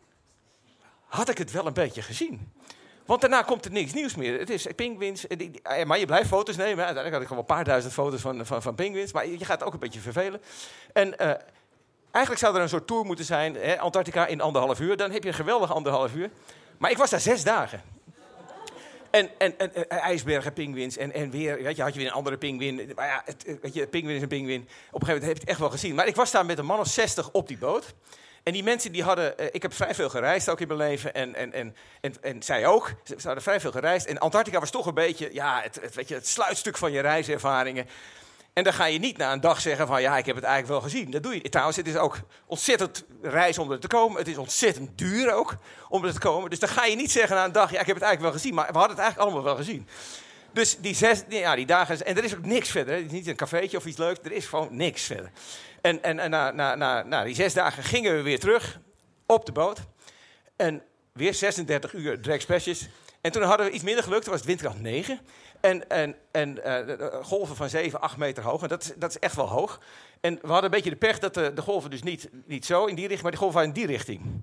had 1.06 1.28
ik 1.28 1.38
het 1.38 1.50
wel 1.50 1.66
een 1.66 1.72
beetje 1.72 2.02
gezien. 2.02 2.52
Want 3.06 3.20
daarna 3.20 3.42
komt 3.42 3.64
er 3.64 3.70
niks 3.70 3.92
nieuws 3.92 4.14
meer. 4.14 4.38
Het 4.38 4.50
is 4.50 4.66
pinguïns. 4.76 5.26
Maar 5.86 5.98
je 5.98 6.06
blijft 6.06 6.28
foto's 6.28 6.56
nemen. 6.56 6.84
Uiteindelijk 6.84 7.12
had 7.12 7.22
ik 7.22 7.28
gewoon 7.28 7.42
een 7.42 7.54
paar 7.54 7.64
duizend 7.64 7.92
foto's 7.92 8.20
van, 8.20 8.46
van, 8.46 8.62
van. 8.62 8.74
Maar 9.12 9.26
je 9.26 9.44
gaat 9.44 9.62
ook 9.62 9.72
een 9.72 9.78
beetje 9.78 10.00
vervelen. 10.00 10.42
En 10.92 11.14
uh, 11.20 11.30
eigenlijk 12.16 12.44
zou 12.44 12.56
er 12.56 12.62
een 12.62 12.68
soort 12.68 12.86
tour 12.86 13.04
moeten 13.04 13.24
zijn. 13.24 13.54
Hè, 13.54 13.78
Antarctica 13.78 14.26
in 14.26 14.40
anderhalf 14.40 14.80
uur. 14.80 14.96
Dan 14.96 15.10
heb 15.10 15.22
je 15.22 15.28
een 15.28 15.34
geweldige 15.34 15.72
anderhalf 15.72 16.14
uur. 16.14 16.30
Maar 16.78 16.90
ik 16.90 16.96
was 16.96 17.10
daar 17.10 17.20
zes 17.20 17.44
dagen. 17.44 17.82
En, 19.10 19.30
en, 19.38 19.58
en, 19.58 19.88
ijsbergen, 19.88 20.52
pinguïns 20.52 20.96
en, 20.96 21.12
en 21.12 21.30
weer, 21.30 21.62
weet 21.62 21.76
je, 21.76 21.82
had 21.82 21.92
je 21.92 21.98
weer 21.98 22.08
een 22.08 22.14
andere 22.14 22.38
pinguïn. 22.38 22.92
Maar 22.94 23.06
ja, 23.06 23.22
het, 23.24 23.58
weet 23.62 23.74
je, 23.74 23.86
pinguïn 23.86 24.16
is 24.16 24.22
een 24.22 24.28
pinguïn. 24.28 24.60
Op 24.90 25.00
een 25.00 25.06
gegeven 25.06 25.06
moment 25.06 25.22
heb 25.22 25.34
je 25.34 25.40
het 25.40 25.50
echt 25.50 25.58
wel 25.58 25.70
gezien. 25.70 25.94
Maar 25.94 26.06
ik 26.06 26.16
was 26.16 26.30
daar 26.30 26.46
met 26.46 26.58
een 26.58 26.66
man 26.66 26.78
of 26.78 26.86
zestig 26.86 27.30
op 27.30 27.48
die 27.48 27.58
boot. 27.58 27.94
En 28.42 28.52
die 28.52 28.62
mensen 28.62 28.92
die 28.92 29.02
hadden, 29.02 29.38
eh, 29.38 29.46
ik 29.52 29.62
heb 29.62 29.74
vrij 29.74 29.94
veel 29.94 30.08
gereisd 30.08 30.48
ook 30.48 30.60
in 30.60 30.66
mijn 30.66 30.78
leven 30.78 31.14
en, 31.14 31.34
en, 31.34 31.52
en, 31.52 31.76
en, 32.00 32.14
en 32.20 32.42
zij 32.42 32.66
ook. 32.66 32.92
Ze, 33.04 33.14
hadden 33.22 33.42
vrij 33.42 33.60
veel 33.60 33.70
gereisd. 33.70 34.06
En 34.06 34.18
Antarctica 34.18 34.60
was 34.60 34.70
toch 34.70 34.86
een 34.86 34.94
beetje 34.94 35.28
ja, 35.32 35.60
het, 35.62 35.94
weet 35.94 36.08
je, 36.08 36.14
het 36.14 36.28
sluitstuk 36.28 36.76
van 36.76 36.92
je 36.92 37.00
reiservaringen. 37.00 37.86
En 38.56 38.64
dan 38.64 38.72
ga 38.72 38.84
je 38.84 38.98
niet 38.98 39.16
na 39.16 39.32
een 39.32 39.40
dag 39.40 39.60
zeggen 39.60 39.86
van 39.86 40.02
ja, 40.02 40.18
ik 40.18 40.26
heb 40.26 40.34
het 40.34 40.44
eigenlijk 40.44 40.80
wel 40.80 40.90
gezien. 40.90 41.10
Dat 41.10 41.22
doe 41.22 41.34
je. 41.34 41.48
Trouwens, 41.48 41.76
het 41.76 41.86
is 41.86 41.96
ook 41.96 42.18
ontzettend 42.46 43.04
reis 43.22 43.58
om 43.58 43.72
er 43.72 43.80
te 43.80 43.86
komen. 43.86 44.18
Het 44.18 44.28
is 44.28 44.36
ontzettend 44.36 44.98
duur 44.98 45.32
ook 45.32 45.56
om 45.88 46.04
er 46.04 46.12
te 46.12 46.18
komen. 46.18 46.50
Dus 46.50 46.58
dan 46.58 46.68
ga 46.68 46.84
je 46.84 46.96
niet 46.96 47.10
zeggen 47.10 47.36
na 47.36 47.44
een 47.44 47.52
dag, 47.52 47.70
ja, 47.70 47.80
ik 47.80 47.86
heb 47.86 47.96
het 47.96 48.04
eigenlijk 48.04 48.20
wel 48.32 48.42
gezien. 48.42 48.54
Maar 48.54 48.66
we 48.72 48.78
hadden 48.78 48.96
het 48.96 48.98
eigenlijk 48.98 49.28
allemaal 49.28 49.54
wel 49.54 49.64
gezien. 49.64 49.88
Dus 50.52 50.76
die, 50.78 50.94
zes, 50.94 51.22
ja, 51.28 51.54
die 51.54 51.66
dagen, 51.66 52.06
en 52.06 52.16
er 52.16 52.24
is 52.24 52.34
ook 52.34 52.44
niks 52.44 52.70
verder. 52.70 52.94
Het 52.94 53.04
is 53.04 53.10
niet 53.10 53.26
een 53.26 53.36
cafeetje 53.36 53.76
of 53.76 53.86
iets 53.86 53.98
leuks, 53.98 54.18
er 54.22 54.32
is 54.32 54.46
gewoon 54.46 54.76
niks 54.76 55.02
verder. 55.02 55.30
En, 55.80 56.02
en, 56.02 56.18
en 56.18 56.30
na, 56.30 56.50
na, 56.50 56.74
na, 56.74 57.02
na 57.02 57.24
die 57.24 57.34
zes 57.34 57.54
dagen 57.54 57.82
gingen 57.82 58.14
we 58.16 58.22
weer 58.22 58.40
terug 58.40 58.80
op 59.26 59.46
de 59.46 59.52
boot. 59.52 59.78
En 60.56 60.82
weer 61.12 61.34
36 61.34 61.92
uur 61.92 62.20
dragspesjes. 62.20 62.88
En 63.26 63.32
toen 63.32 63.42
hadden 63.42 63.66
we 63.66 63.72
iets 63.72 63.84
minder 63.84 64.04
geluk, 64.04 64.22
toen 64.22 64.30
was 64.30 64.40
het 64.40 64.48
windkracht 64.48 64.80
9. 64.80 65.20
En, 65.60 65.88
en, 65.90 66.16
en 66.30 66.58
uh, 66.66 67.22
golven 67.22 67.56
van 67.56 67.68
7, 67.68 68.00
8 68.00 68.16
meter 68.16 68.42
hoog. 68.42 68.62
En 68.62 68.68
dat, 68.68 68.94
dat 68.96 69.10
is 69.10 69.18
echt 69.18 69.36
wel 69.36 69.48
hoog. 69.48 69.80
En 70.20 70.34
we 70.34 70.46
hadden 70.46 70.64
een 70.64 70.70
beetje 70.70 70.90
de 70.90 70.96
pech 70.96 71.18
dat 71.18 71.34
de, 71.34 71.52
de 71.52 71.62
golven 71.62 71.90
dus 71.90 72.02
niet, 72.02 72.28
niet 72.44 72.66
zo 72.66 72.84
in 72.84 72.94
die 72.94 73.04
richting, 73.04 73.22
maar 73.22 73.30
die 73.30 73.40
golven 73.40 73.58
waren 73.58 73.74
in 73.74 73.80
die 73.80 73.96
richting. 73.96 74.42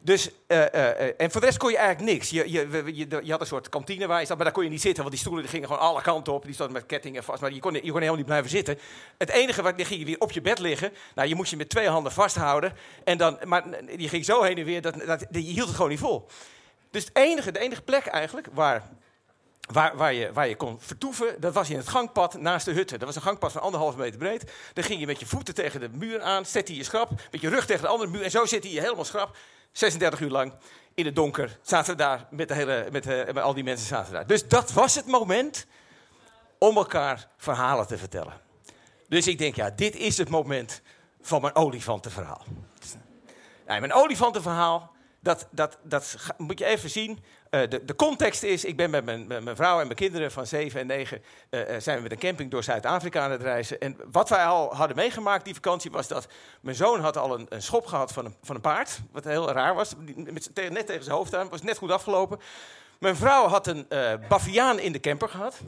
Dus, 0.00 0.30
uh, 0.48 0.58
uh, 0.58 1.20
en 1.20 1.30
voor 1.30 1.40
de 1.40 1.46
rest 1.46 1.58
kon 1.58 1.70
je 1.70 1.76
eigenlijk 1.76 2.12
niks. 2.12 2.30
Je, 2.30 2.52
je, 2.52 3.20
je, 3.22 3.30
had 3.30 3.40
een 3.40 3.46
soort 3.46 3.68
kantine 3.68 4.06
waar 4.06 4.20
je 4.20 4.26
zat, 4.26 4.36
maar 4.36 4.44
daar 4.44 4.54
kon 4.54 4.64
je 4.64 4.70
niet 4.70 4.80
zitten, 4.80 5.02
want 5.02 5.10
die 5.10 5.20
stoelen 5.20 5.42
die 5.42 5.52
gingen 5.52 5.68
gewoon 5.68 5.82
alle 5.82 6.02
kanten 6.02 6.32
op. 6.32 6.44
Die 6.44 6.54
stonden 6.54 6.76
met 6.76 6.86
kettingen 6.86 7.24
vast, 7.24 7.40
maar 7.40 7.52
je 7.52 7.60
kon, 7.60 7.74
helemaal 7.74 8.14
niet 8.14 8.26
blijven 8.26 8.50
zitten. 8.50 8.78
Het 9.18 9.30
enige 9.30 9.62
wat, 9.62 9.74
ging 9.76 10.00
je 10.00 10.06
weer 10.06 10.20
op 10.20 10.32
je 10.32 10.40
bed 10.40 10.58
liggen. 10.58 10.92
Nou, 11.14 11.28
je 11.28 11.34
moest 11.34 11.50
je 11.50 11.56
met 11.56 11.68
twee 11.68 11.88
handen 11.88 12.12
vasthouden. 12.12 12.72
En 13.04 13.18
dan, 13.18 13.38
maar 13.44 13.64
je 13.96 14.08
ging 14.08 14.24
zo 14.24 14.42
heen 14.42 14.58
en 14.58 14.64
weer, 14.64 14.82
dat, 14.82 14.94
dat, 15.06 15.26
je 15.30 15.38
hield 15.38 15.66
het 15.66 15.76
gewoon 15.76 15.90
niet 15.90 16.00
vol. 16.00 16.26
Dus 16.90 17.04
het 17.04 17.16
enige, 17.16 17.52
de 17.52 17.58
enige 17.58 17.82
plek 17.82 18.06
eigenlijk 18.06 18.48
waar, 18.52 18.88
waar, 19.72 19.96
waar, 19.96 20.12
je, 20.12 20.32
waar 20.32 20.48
je 20.48 20.56
kon 20.56 20.80
vertoeven, 20.80 21.40
dat 21.40 21.54
was 21.54 21.70
in 21.70 21.76
het 21.76 21.88
gangpad 21.88 22.40
naast 22.40 22.64
de 22.64 22.72
hutte. 22.72 22.98
Dat 22.98 23.06
was 23.06 23.16
een 23.16 23.22
gangpad 23.22 23.52
van 23.52 23.62
anderhalve 23.62 23.98
meter 23.98 24.18
breed. 24.18 24.52
Dan 24.72 24.84
ging 24.84 25.00
je 25.00 25.06
met 25.06 25.20
je 25.20 25.26
voeten 25.26 25.54
tegen 25.54 25.80
de 25.80 25.88
muur 25.88 26.20
aan, 26.20 26.46
zette 26.46 26.76
je 26.76 26.84
schrap, 26.84 27.10
met 27.30 27.40
je 27.40 27.48
rug 27.48 27.66
tegen 27.66 27.82
de 27.82 27.88
andere 27.88 28.10
muur. 28.10 28.22
En 28.22 28.30
zo 28.30 28.46
zit 28.46 28.64
je 28.64 28.80
helemaal 28.80 29.04
schrap. 29.04 29.36
36 29.72 30.20
uur 30.20 30.30
lang 30.30 30.52
in 30.94 31.04
het 31.06 31.14
donker 31.14 31.58
zaten 31.62 31.90
we 31.90 31.96
daar 31.96 32.26
met, 32.30 32.48
de 32.48 32.54
hele, 32.54 32.88
met, 32.92 33.04
met 33.06 33.38
al 33.38 33.54
die 33.54 33.64
mensen 33.64 33.86
zaten 33.86 34.12
daar. 34.12 34.26
Dus 34.26 34.48
dat 34.48 34.72
was 34.72 34.94
het 34.94 35.06
moment 35.06 35.66
om 36.58 36.76
elkaar 36.76 37.28
verhalen 37.36 37.86
te 37.86 37.98
vertellen. 37.98 38.40
Dus 39.08 39.26
ik 39.26 39.38
denk, 39.38 39.54
ja, 39.54 39.70
dit 39.70 39.96
is 39.96 40.18
het 40.18 40.28
moment 40.28 40.82
van 41.20 41.40
mijn 41.40 41.54
olifantenverhaal. 41.54 42.44
Mijn 43.66 43.92
olifantenverhaal, 43.92 44.92
dat, 45.20 45.48
dat, 45.50 45.78
dat 45.82 46.16
moet 46.36 46.58
je 46.58 46.64
even 46.64 46.90
zien. 46.90 47.24
Uh, 47.50 47.60
de, 47.68 47.84
de, 47.84 47.94
context 47.94 48.42
is, 48.42 48.64
ik 48.64 48.76
ben 48.76 48.90
met 48.90 49.04
mijn, 49.04 49.26
mijn, 49.26 49.56
vrouw 49.56 49.80
en 49.80 49.84
mijn 49.84 49.98
kinderen 49.98 50.32
van 50.32 50.46
7 50.46 50.80
en 50.80 50.86
9... 50.86 51.22
Uh, 51.50 51.60
zijn 51.78 51.96
we 51.96 52.02
met 52.02 52.12
een 52.12 52.18
camping 52.18 52.50
door 52.50 52.62
Zuid-Afrika 52.62 53.24
aan 53.24 53.30
het 53.30 53.42
reizen. 53.42 53.80
En 53.80 53.96
wat 54.10 54.28
wij 54.28 54.44
al 54.44 54.74
hadden 54.74 54.96
meegemaakt 54.96 55.44
die 55.44 55.54
vakantie 55.54 55.90
was 55.90 56.08
dat... 56.08 56.28
mijn 56.60 56.76
zoon 56.76 57.00
had 57.00 57.16
al 57.16 57.34
een, 57.34 57.46
een 57.48 57.62
schop 57.62 57.86
gehad 57.86 58.12
van 58.12 58.24
een, 58.24 58.34
van 58.42 58.54
een 58.54 58.60
paard. 58.60 59.00
Wat 59.12 59.24
heel 59.24 59.50
raar 59.52 59.74
was. 59.74 59.94
Met, 60.16 60.50
net 60.54 60.86
tegen 60.86 61.04
zijn 61.04 61.16
hoofd 61.16 61.34
aan. 61.34 61.48
was 61.48 61.62
net 61.62 61.78
goed 61.78 61.90
afgelopen. 61.90 62.40
Mijn 62.98 63.16
vrouw 63.16 63.46
had 63.46 63.66
een 63.66 63.86
baviaan 64.28 64.78
in 64.78 64.92
de 64.92 65.00
camper 65.00 65.28
gehad. 65.28 65.60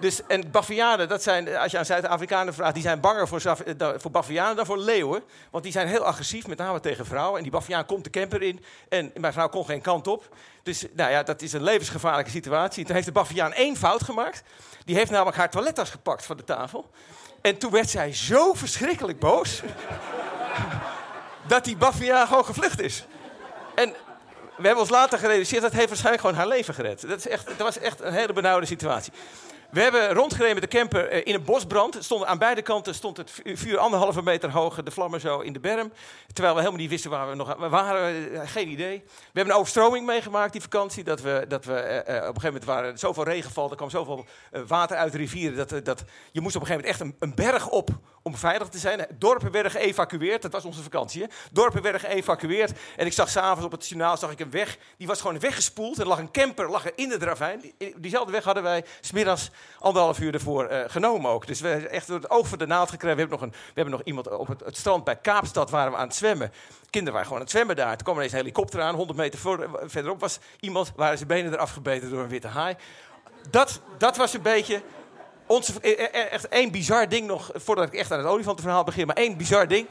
Dus, 0.00 0.26
en 0.26 0.50
bavianen, 0.50 1.08
dat 1.08 1.22
zijn, 1.22 1.56
als 1.56 1.70
je 1.70 1.78
aan 1.78 1.84
Zuid-Afrikanen 1.84 2.54
vraagt, 2.54 2.74
die 2.74 2.82
zijn 2.82 3.00
banger 3.00 3.28
voor, 3.28 3.40
voor 3.96 4.10
bavianen 4.10 4.56
dan 4.56 4.66
voor 4.66 4.78
leeuwen. 4.78 5.22
Want 5.50 5.64
die 5.64 5.72
zijn 5.72 5.88
heel 5.88 6.04
agressief, 6.04 6.46
met 6.46 6.58
name 6.58 6.80
tegen 6.80 7.06
vrouwen. 7.06 7.36
En 7.36 7.42
die 7.42 7.52
baviaan 7.52 7.86
komt 7.86 8.04
de 8.04 8.10
camper 8.10 8.42
in 8.42 8.64
en 8.88 9.12
mijn 9.14 9.32
vrouw 9.32 9.48
kon 9.48 9.64
geen 9.64 9.80
kant 9.80 10.06
op. 10.06 10.28
Dus 10.62 10.86
nou 10.92 11.10
ja, 11.10 11.22
dat 11.22 11.42
is 11.42 11.52
een 11.52 11.62
levensgevaarlijke 11.62 12.30
situatie. 12.30 12.84
Toen 12.84 12.94
heeft 12.94 13.06
de 13.06 13.12
baviaan 13.12 13.52
één 13.52 13.76
fout 13.76 14.02
gemaakt. 14.02 14.42
Die 14.84 14.96
heeft 14.96 15.10
namelijk 15.10 15.36
haar 15.36 15.50
toilettas 15.50 15.90
gepakt 15.90 16.26
van 16.26 16.36
de 16.36 16.44
tafel. 16.44 16.90
En 17.40 17.58
toen 17.58 17.70
werd 17.70 17.90
zij 17.90 18.14
zo 18.14 18.54
verschrikkelijk 18.54 19.18
boos... 19.18 19.62
dat 21.46 21.64
die 21.64 21.76
baviaan 21.76 22.26
gewoon 22.26 22.44
gevlucht 22.44 22.80
is. 22.80 23.04
En 23.74 23.94
we 24.56 24.62
hebben 24.62 24.80
ons 24.80 24.90
later 24.90 25.18
gerealiseerd, 25.18 25.62
dat 25.62 25.72
heeft 25.72 25.88
waarschijnlijk 25.88 26.24
gewoon 26.24 26.36
haar 26.36 26.48
leven 26.48 26.74
gered. 26.74 27.08
Dat, 27.08 27.18
is 27.18 27.28
echt, 27.28 27.46
dat 27.46 27.56
was 27.56 27.78
echt 27.78 28.00
een 28.00 28.12
hele 28.12 28.32
benauwde 28.32 28.66
situatie. 28.66 29.12
We 29.70 29.80
hebben 29.80 30.12
rondgereden 30.12 30.54
met 30.54 30.70
de 30.70 30.76
camper 30.78 31.08
eh, 31.08 31.20
in 31.24 31.34
een 31.34 31.44
bosbrand. 31.44 31.96
Stond, 32.00 32.24
aan 32.24 32.38
beide 32.38 32.62
kanten 32.62 32.94
stond 32.94 33.16
het 33.16 33.30
vu- 33.30 33.56
vuur 33.56 33.78
anderhalve 33.78 34.22
meter 34.22 34.50
hoog, 34.50 34.82
de 34.82 34.90
vlammen 34.90 35.20
zo 35.20 35.38
in 35.40 35.52
de 35.52 35.60
berm. 35.60 35.92
Terwijl 36.32 36.54
we 36.54 36.60
helemaal 36.60 36.80
niet 36.80 36.90
wisten 36.90 37.10
waar 37.10 37.28
we 37.28 37.34
nog 37.34 37.56
aan 37.56 37.70
waren. 37.70 38.32
eh, 38.32 38.40
geen 38.48 38.68
idee. 38.68 39.02
We 39.06 39.12
hebben 39.32 39.52
een 39.54 39.58
overstroming 39.60 40.06
meegemaakt 40.06 40.52
die 40.52 40.60
vakantie. 40.62 41.04
Dat 41.04 41.20
we, 41.20 41.44
dat 41.48 41.64
we 41.64 41.74
eh, 41.74 42.14
op 42.14 42.20
een 42.20 42.24
gegeven 42.24 42.42
moment 42.44 42.64
waren 42.64 42.98
zoveel 42.98 43.24
regenval, 43.24 43.70
er 43.70 43.76
kwam 43.76 43.90
zoveel 43.90 44.26
water 44.66 44.96
uit 44.96 45.12
de 45.12 45.18
rivieren. 45.18 45.56
Dat, 45.68 45.84
dat, 45.84 46.04
je 46.32 46.40
moest 46.40 46.56
op 46.56 46.60
een 46.62 46.66
gegeven 46.66 46.86
moment 46.86 46.86
echt 46.86 47.00
een, 47.00 47.28
een 47.28 47.34
berg 47.34 47.68
op 47.68 47.90
om 48.26 48.36
veilig 48.36 48.68
te 48.68 48.78
zijn. 48.78 49.06
Dorpen 49.18 49.50
werden 49.50 49.72
geëvacueerd. 49.72 50.42
Dat 50.42 50.52
was 50.52 50.64
onze 50.64 50.82
vakantie. 50.82 51.22
Hè? 51.22 51.28
Dorpen 51.52 51.82
werden 51.82 52.00
geëvacueerd. 52.00 52.72
En 52.96 53.06
ik 53.06 53.12
zag 53.12 53.28
s'avonds 53.28 53.64
op 53.64 53.70
het 53.72 53.88
journaal 53.88 54.16
zag 54.16 54.30
ik 54.30 54.40
een 54.40 54.50
weg. 54.50 54.78
Die 54.96 55.06
was 55.06 55.20
gewoon 55.20 55.38
weggespoeld. 55.38 55.98
Er 55.98 56.06
lag 56.06 56.18
een 56.18 56.30
camper 56.30 56.70
lag 56.70 56.84
er 56.84 56.92
in 56.94 57.08
de 57.08 57.18
ravijn. 57.18 57.60
Die- 57.78 57.94
Diezelfde 57.96 58.32
weg 58.32 58.44
hadden 58.44 58.62
wij 58.62 58.84
smiddags 59.00 59.50
anderhalf 59.78 60.18
uur 60.18 60.34
ervoor 60.34 60.64
eh, 60.66 60.90
genomen 60.90 61.30
ook. 61.30 61.46
Dus 61.46 61.60
we 61.60 61.68
echt 61.88 62.06
door 62.06 62.16
het 62.16 62.30
oog 62.30 62.48
voor 62.48 62.58
de 62.58 62.66
naald 62.66 62.90
gekregen. 62.90 63.16
We 63.16 63.20
hebben 63.22 63.38
nog, 63.40 63.48
een, 63.48 63.54
we 63.54 63.72
hebben 63.74 63.94
nog 63.94 64.02
iemand 64.04 64.28
op 64.28 64.46
het, 64.48 64.76
strand 64.76 65.04
bij 65.04 65.16
Kaapstad 65.16 65.70
waren 65.70 65.92
we 65.92 65.98
aan 65.98 66.06
het 66.06 66.16
zwemmen. 66.16 66.52
Kinderen 66.90 67.12
waren 67.12 67.26
gewoon 67.26 67.38
aan 67.38 67.44
het 67.46 67.50
zwemmen 67.54 67.76
daar. 67.76 67.94
Toen 67.96 68.04
kwam 68.04 68.16
er 68.16 68.22
eens 68.22 68.32
een 68.32 68.38
helikopter 68.38 68.80
aan. 68.80 68.94
100 68.94 69.18
meter 69.18 69.62
eh, 69.62 69.68
verderop 69.84 70.20
was 70.20 70.38
iemand. 70.60 70.92
Waren 70.96 71.16
zijn 71.16 71.28
benen 71.28 71.52
eraf 71.52 71.72
gebeten 71.72 72.10
door 72.10 72.22
een 72.22 72.28
witte 72.28 72.48
haai. 72.48 72.76
Dat, 73.50 73.80
dat 73.98 74.16
was 74.16 74.34
een 74.34 74.42
beetje 74.42 74.82
onze, 75.46 75.80
eh, 75.80 76.04
eh, 76.04 76.32
echt 76.32 76.48
één 76.48 76.70
bizar 76.70 77.08
ding 77.08 77.26
nog, 77.26 77.50
voordat 77.54 77.86
ik 77.86 77.94
echt 77.94 78.12
aan 78.12 78.18
het 78.18 78.26
olifantenverhaal 78.26 78.84
begin, 78.84 79.06
maar 79.06 79.16
één 79.16 79.36
bizar 79.36 79.68
ding. 79.68 79.88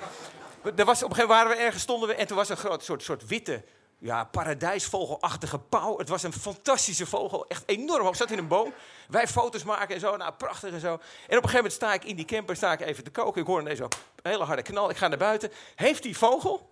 Er 0.76 0.86
was, 0.86 1.04
op 1.04 1.10
een 1.10 1.16
gegeven 1.16 1.18
moment 1.18 1.28
waren 1.28 1.50
we 1.50 1.64
ergens, 1.64 1.84
stonden 1.84 2.10
we 2.10 2.16
en 2.16 2.28
toen 2.28 2.38
was 2.38 2.50
een 2.50 2.58
groot 2.58 2.84
soort, 2.84 3.04
soort 3.04 3.28
witte, 3.28 3.64
ja, 4.00 4.24
paradijsvogelachtige 4.24 5.60
pauw. 5.60 5.98
Het 5.98 6.10
was 6.10 6.24
een 6.24 6.34
fantastische 6.34 7.06
vogel, 7.06 7.48
echt 7.48 7.64
enorm 7.66 8.04
hoog. 8.04 8.16
Zat 8.16 8.32
in 8.32 8.38
een 8.38 8.48
boom. 8.48 8.74
Wij 9.08 9.28
foto's 9.28 9.64
maken 9.64 9.96
en 9.96 10.02
zo, 10.02 10.18
nou 10.18 10.34
prachtig 10.34 10.74
en 10.74 10.80
zo. 10.80 10.88
En 10.88 10.98
op 10.98 11.04
een 11.30 11.36
gegeven 11.36 11.56
moment 11.56 11.74
sta 11.74 11.94
ik 11.94 12.04
in 12.04 12.16
die 12.16 12.26
camper, 12.26 12.56
sta 12.56 12.74
ik 12.74 12.82
even 12.82 13.04
te 13.04 13.10
koken. 13.10 13.42
Ik 13.42 13.48
hoor 13.48 13.62
ineens 13.62 13.78
zo 13.78 13.84
een 13.84 14.32
hele 14.32 14.44
harde 14.44 14.62
knal. 14.62 14.90
Ik 14.90 14.98
ga 14.98 15.08
naar 15.08 15.18
buiten. 15.18 15.52
Heeft 15.76 16.04
die 16.04 16.18
vogel 16.18 16.70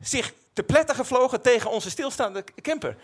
zich 0.00 0.32
te 0.52 0.62
pletten 0.62 0.96
gevlogen 0.96 1.40
tegen 1.42 1.70
onze 1.70 1.90
stilstaande 1.90 2.44
camper? 2.62 2.96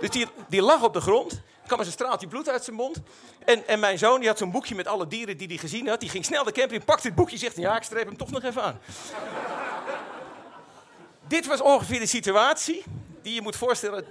Dus 0.00 0.10
die, 0.10 0.26
die 0.48 0.62
lag 0.62 0.82
op 0.82 0.92
de 0.92 1.00
grond. 1.00 1.40
Kwam 1.68 1.80
eens 1.80 1.88
een 1.88 1.94
straaltje 1.94 2.26
bloed 2.26 2.48
uit 2.48 2.64
zijn 2.64 2.76
mond. 2.76 3.00
En, 3.44 3.66
en 3.66 3.80
mijn 3.80 3.98
zoon 3.98 4.18
die 4.18 4.28
had 4.28 4.38
zo'n 4.38 4.50
boekje 4.50 4.74
met 4.74 4.86
alle 4.86 5.06
dieren 5.06 5.36
die 5.36 5.46
hij 5.46 5.56
gezien 5.56 5.88
had. 5.88 6.00
Die 6.00 6.08
ging 6.08 6.24
snel 6.24 6.44
de 6.44 6.52
camper 6.52 6.76
in, 6.76 6.84
pakte 6.84 7.06
het 7.06 7.16
boekje 7.16 7.36
zegt... 7.36 7.56
ja, 7.56 7.76
ik 7.76 7.82
streep 7.82 8.06
hem 8.06 8.16
toch 8.16 8.30
nog 8.30 8.42
even 8.42 8.62
aan. 8.62 8.80
Dit 11.28 11.46
was 11.46 11.60
ongeveer 11.60 11.98
de 11.98 12.06
situatie 12.06 12.84
die 13.22 13.34
je 13.34 13.42
moet 13.42 13.56
voorstellen... 13.56 14.04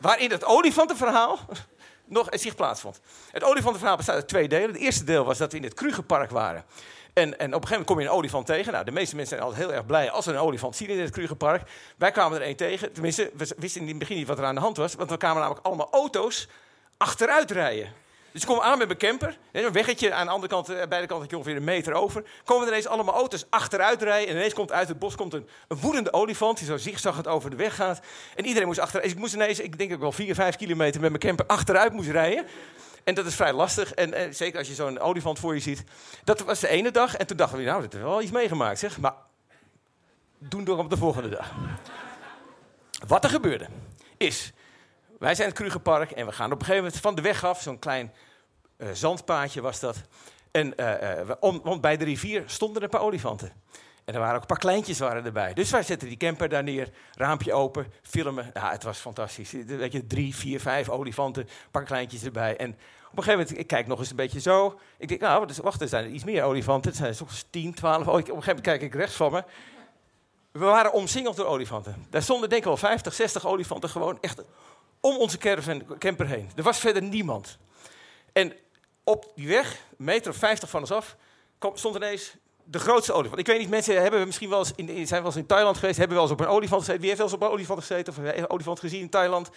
waarin 0.00 0.30
het 0.30 0.44
olifantenverhaal 0.44 1.38
nog 2.06 2.26
zich 2.30 2.54
plaatsvond. 2.54 3.00
Het 3.30 3.44
olifantenverhaal 3.44 3.96
bestaat 3.96 4.14
uit 4.14 4.28
twee 4.28 4.48
delen. 4.48 4.68
Het 4.68 4.80
eerste 4.80 5.04
deel 5.04 5.24
was 5.24 5.38
dat 5.38 5.52
we 5.52 5.58
in 5.58 5.64
het 5.64 5.74
Krugerpark 5.74 6.30
waren. 6.30 6.64
En, 7.12 7.38
en 7.38 7.48
op 7.48 7.48
een 7.48 7.48
gegeven 7.48 7.68
moment 7.68 7.86
kom 7.86 7.98
je 7.98 8.04
een 8.04 8.12
olifant 8.12 8.46
tegen. 8.46 8.72
Nou, 8.72 8.84
de 8.84 8.90
meeste 8.90 9.16
mensen 9.16 9.36
zijn 9.36 9.48
altijd 9.48 9.66
heel 9.66 9.76
erg 9.76 9.86
blij 9.86 10.10
als 10.10 10.24
ze 10.24 10.30
een 10.30 10.38
olifant 10.38 10.76
zien 10.76 10.88
in 10.88 11.00
het 11.00 11.10
Krugerpark. 11.10 11.70
Wij 11.96 12.10
kwamen 12.10 12.38
er 12.38 12.44
één 12.44 12.56
tegen. 12.56 12.92
Tenminste, 12.92 13.30
we 13.34 13.54
wisten 13.56 13.80
in 13.80 13.88
het 13.88 13.98
begin 13.98 14.16
niet 14.16 14.26
wat 14.26 14.38
er 14.38 14.44
aan 14.44 14.54
de 14.54 14.60
hand 14.60 14.76
was. 14.76 14.94
Want 14.94 15.10
we 15.10 15.16
kwamen 15.16 15.40
namelijk 15.40 15.66
allemaal 15.66 15.88
auto's 15.90 16.48
achteruit 16.98 17.50
rijden. 17.50 17.92
Dus 18.32 18.42
ik 18.42 18.48
kom 18.48 18.60
aan 18.60 18.78
met 18.78 18.86
mijn 18.86 18.98
camper. 18.98 19.38
Een 19.52 19.72
weggetje 19.72 20.12
aan 20.12 20.26
de 20.26 20.32
andere 20.32 20.52
kant, 20.52 20.68
eh, 20.68 20.86
beide 20.88 21.06
kanten 21.06 21.36
ongeveer 21.36 21.56
een 21.56 21.64
meter 21.64 21.92
over. 21.92 22.24
Komen 22.44 22.62
er 22.62 22.72
ineens 22.72 22.86
allemaal 22.86 23.14
auto's 23.14 23.46
achteruit 23.50 24.02
rijden. 24.02 24.28
En 24.28 24.36
ineens 24.36 24.54
komt 24.54 24.72
uit 24.72 24.88
het 24.88 24.98
bos 24.98 25.14
komt 25.14 25.32
een, 25.32 25.48
een 25.68 25.76
woedende 25.76 26.12
olifant. 26.12 26.58
Die 26.58 26.66
zo 26.66 26.76
zigzaggend 26.76 27.26
over 27.26 27.50
de 27.50 27.56
weg 27.56 27.74
gaat. 27.74 28.00
En 28.34 28.46
iedereen 28.46 28.66
moest 28.66 28.80
achteruit. 28.80 29.10
Ik 29.10 29.18
moest 29.18 29.34
ineens, 29.34 29.60
ik 29.60 29.78
denk 29.78 29.90
ik 29.90 29.98
wel 29.98 30.12
4, 30.12 30.34
5 30.34 30.56
kilometer 30.56 31.00
met 31.00 31.10
mijn 31.10 31.22
camper 31.22 31.46
achteruit 31.46 31.92
moest 31.92 32.08
rijden. 32.08 32.46
En 33.04 33.14
dat 33.14 33.26
is 33.26 33.34
vrij 33.34 33.52
lastig. 33.52 33.94
En, 33.94 34.34
zeker 34.34 34.58
als 34.58 34.68
je 34.68 34.74
zo'n 34.74 34.98
olifant 34.98 35.38
voor 35.38 35.54
je 35.54 35.60
ziet. 35.60 35.84
Dat 36.24 36.40
was 36.40 36.60
de 36.60 36.68
ene 36.68 36.90
dag. 36.90 37.16
En 37.16 37.26
toen 37.26 37.36
dachten 37.36 37.58
we, 37.58 37.64
nou, 37.64 37.82
dat 37.82 37.94
is 37.94 38.00
wel 38.00 38.22
iets 38.22 38.30
meegemaakt, 38.30 38.78
zeg. 38.78 38.98
Maar 38.98 39.14
doen 40.38 40.64
door 40.64 40.78
op 40.78 40.90
de 40.90 40.96
volgende 40.96 41.28
dag. 41.28 41.52
Wat 43.06 43.24
er 43.24 43.30
gebeurde, 43.30 43.66
is... 44.16 44.52
Wij 45.18 45.34
zijn 45.34 45.48
het 45.48 45.56
Krugerpark 45.56 46.10
en 46.10 46.26
we 46.26 46.32
gaan 46.32 46.52
op 46.52 46.58
een 46.58 46.64
gegeven 46.64 46.82
moment 46.82 47.00
van 47.00 47.14
de 47.14 47.22
weg 47.22 47.44
af. 47.44 47.62
Zo'n 47.62 47.78
klein 47.78 48.12
eh, 48.76 48.88
zandpaadje 48.92 49.60
was 49.60 49.80
dat. 49.80 49.96
En 50.50 50.76
eh, 50.76 51.20
eh, 51.20 51.30
om, 51.40 51.60
want 51.62 51.80
bij 51.80 51.96
de 51.96 52.04
rivier 52.04 52.42
stonden 52.46 52.82
een 52.82 52.88
paar 52.88 53.00
olifanten. 53.00 53.52
En 54.04 54.14
er 54.14 54.20
waren 54.20 54.34
ook 54.34 54.40
een 54.40 54.46
paar 54.46 54.58
kleintjes 54.58 54.98
waren 54.98 55.24
erbij. 55.24 55.54
Dus 55.54 55.70
wij 55.70 55.82
zetten 55.82 56.08
die 56.08 56.16
camper 56.16 56.48
daar 56.48 56.62
neer, 56.62 56.90
raampje 57.14 57.52
open, 57.52 57.92
filmen. 58.02 58.50
Nou, 58.54 58.72
het 58.72 58.82
was 58.82 58.98
fantastisch. 58.98 59.52
Weet 59.66 59.92
je, 59.92 60.06
drie, 60.06 60.34
vier, 60.34 60.60
vijf 60.60 60.88
olifanten, 60.88 61.42
een 61.42 61.70
paar 61.70 61.84
kleintjes 61.84 62.24
erbij. 62.24 62.56
En 62.56 62.68
op 63.10 63.16
een 63.16 63.22
gegeven 63.22 63.38
moment, 63.38 63.58
ik 63.58 63.66
kijk 63.66 63.86
nog 63.86 63.98
eens 63.98 64.10
een 64.10 64.16
beetje 64.16 64.40
zo. 64.40 64.78
Ik 64.98 65.08
denk, 65.08 65.20
nou, 65.20 65.48
wacht, 65.62 65.80
er 65.80 65.88
zijn 65.88 66.04
er 66.04 66.10
iets 66.10 66.24
meer 66.24 66.42
olifanten. 66.42 66.90
Het 66.90 67.00
zijn 67.00 67.14
soms 67.14 67.46
10, 67.50 67.74
12. 67.74 68.06
Oh, 68.06 68.06
op 68.06 68.14
een 68.14 68.24
gegeven 68.24 68.44
moment 68.46 68.60
kijk 68.60 68.82
ik 68.82 68.94
rechts 68.94 69.14
van 69.14 69.32
me. 69.32 69.44
We 70.52 70.64
waren 70.64 70.92
omsingeld 70.92 71.36
door 71.36 71.46
olifanten. 71.46 72.06
Daar 72.10 72.22
stonden 72.22 72.48
denk 72.48 72.60
ik 72.60 72.68
wel 72.68 72.76
50, 72.76 73.14
60 73.14 73.46
olifanten 73.46 73.88
gewoon 73.88 74.18
echt 74.20 74.42
om 75.00 75.16
onze 75.16 75.38
caravan, 75.38 75.82
camper 75.98 76.26
heen. 76.26 76.50
Er 76.56 76.62
was 76.62 76.78
verder 76.78 77.02
niemand. 77.02 77.58
En 78.32 78.52
op 79.04 79.32
die 79.34 79.48
weg, 79.48 79.72
een 79.98 80.04
meter 80.04 80.30
of 80.30 80.36
50 80.36 80.70
van 80.70 80.80
ons 80.80 80.92
af, 80.92 81.16
stond 81.74 81.96
ineens 81.96 82.34
de 82.64 82.78
grootste 82.78 83.12
olifant. 83.12 83.40
Ik 83.40 83.46
weet 83.46 83.58
niet, 83.58 83.68
mensen 83.68 84.02
hebben 84.02 84.26
misschien 84.26 84.48
wel 84.48 84.58
eens 84.58 84.72
in, 84.76 85.06
zijn 85.06 85.22
wel 85.22 85.30
eens 85.30 85.40
in 85.40 85.46
Thailand 85.46 85.76
geweest, 85.76 85.98
hebben 85.98 86.16
wel 86.16 86.24
eens 86.24 86.34
op 86.34 86.40
een 86.40 86.46
olifant 86.46 86.80
gezeten. 86.80 87.00
Wie 87.00 87.10
heeft 87.10 87.22
wel 87.22 87.30
eens 87.30 87.36
op 87.36 87.42
een 87.42 87.54
olifant 87.54 87.80
gezeten 87.80 88.12
of 88.12 88.18
een 88.18 88.50
olifant 88.50 88.80
gezien 88.80 89.00
in 89.00 89.10
Thailand? 89.10 89.50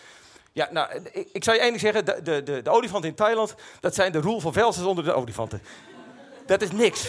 Ja, 0.53 0.69
nou, 0.71 1.09
ik, 1.31 1.43
zou 1.43 1.57
je 1.57 1.63
ding 1.63 1.79
zeggen, 1.79 2.05
de, 2.05 2.43
de, 2.43 2.61
de, 2.61 2.69
olifant 2.69 3.05
in 3.05 3.15
Thailand, 3.15 3.55
dat 3.79 3.95
zijn 3.95 4.11
de 4.11 4.19
roel 4.19 4.39
van 4.39 4.53
Velsers 4.53 4.85
onder 4.85 5.03
de 5.03 5.13
olifanten. 5.13 5.61
Dat 6.45 6.61
is 6.61 6.71
niks. 6.71 7.07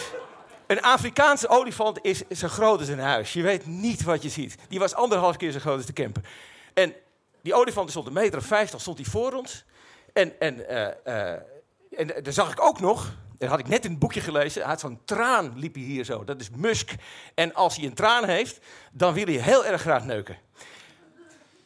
Een 0.67 0.81
Afrikaanse 0.81 1.47
olifant 1.47 1.99
is 2.01 2.27
zo 2.27 2.47
groot 2.47 2.79
als 2.79 2.87
een 2.87 2.99
huis. 2.99 3.33
Je 3.33 3.41
weet 3.41 3.65
niet 3.65 4.03
wat 4.03 4.23
je 4.23 4.29
ziet. 4.29 4.55
Die 4.69 4.79
was 4.79 4.93
anderhalf 4.93 5.37
keer 5.37 5.51
zo 5.51 5.59
groot 5.59 5.77
als 5.77 5.85
de 5.85 5.93
camper. 5.93 6.23
En 6.73 6.93
die 7.43 7.53
olifant 7.53 7.89
stond 7.89 8.07
een 8.07 8.13
meter 8.13 8.39
of 8.39 8.45
vijftig, 8.45 8.81
stond 8.81 8.97
hij 8.97 9.05
voor 9.05 9.33
ons. 9.33 9.65
En, 10.13 10.39
en, 10.39 10.67
eh, 10.67 11.31
eh, 11.33 11.41
en 11.97 12.23
daar 12.23 12.33
zag 12.33 12.51
ik 12.51 12.61
ook 12.61 12.79
nog, 12.79 13.15
dat 13.37 13.49
had 13.49 13.59
ik 13.59 13.67
net 13.67 13.85
in 13.85 13.89
het 13.91 13.99
boekje 13.99 14.21
gelezen, 14.21 14.61
hij 14.61 14.69
had 14.69 14.79
zo'n 14.79 15.01
traan, 15.05 15.53
liep 15.55 15.73
hij 15.73 15.83
hier 15.83 16.03
zo. 16.03 16.23
Dat 16.23 16.41
is 16.41 16.49
musk. 16.49 16.91
En 17.33 17.53
als 17.53 17.75
hij 17.75 17.85
een 17.85 17.93
traan 17.93 18.25
heeft, 18.25 18.59
dan 18.91 19.13
wil 19.13 19.25
hij 19.25 19.33
heel 19.33 19.65
erg 19.65 19.81
graag 19.81 20.05
neuken. 20.05 20.37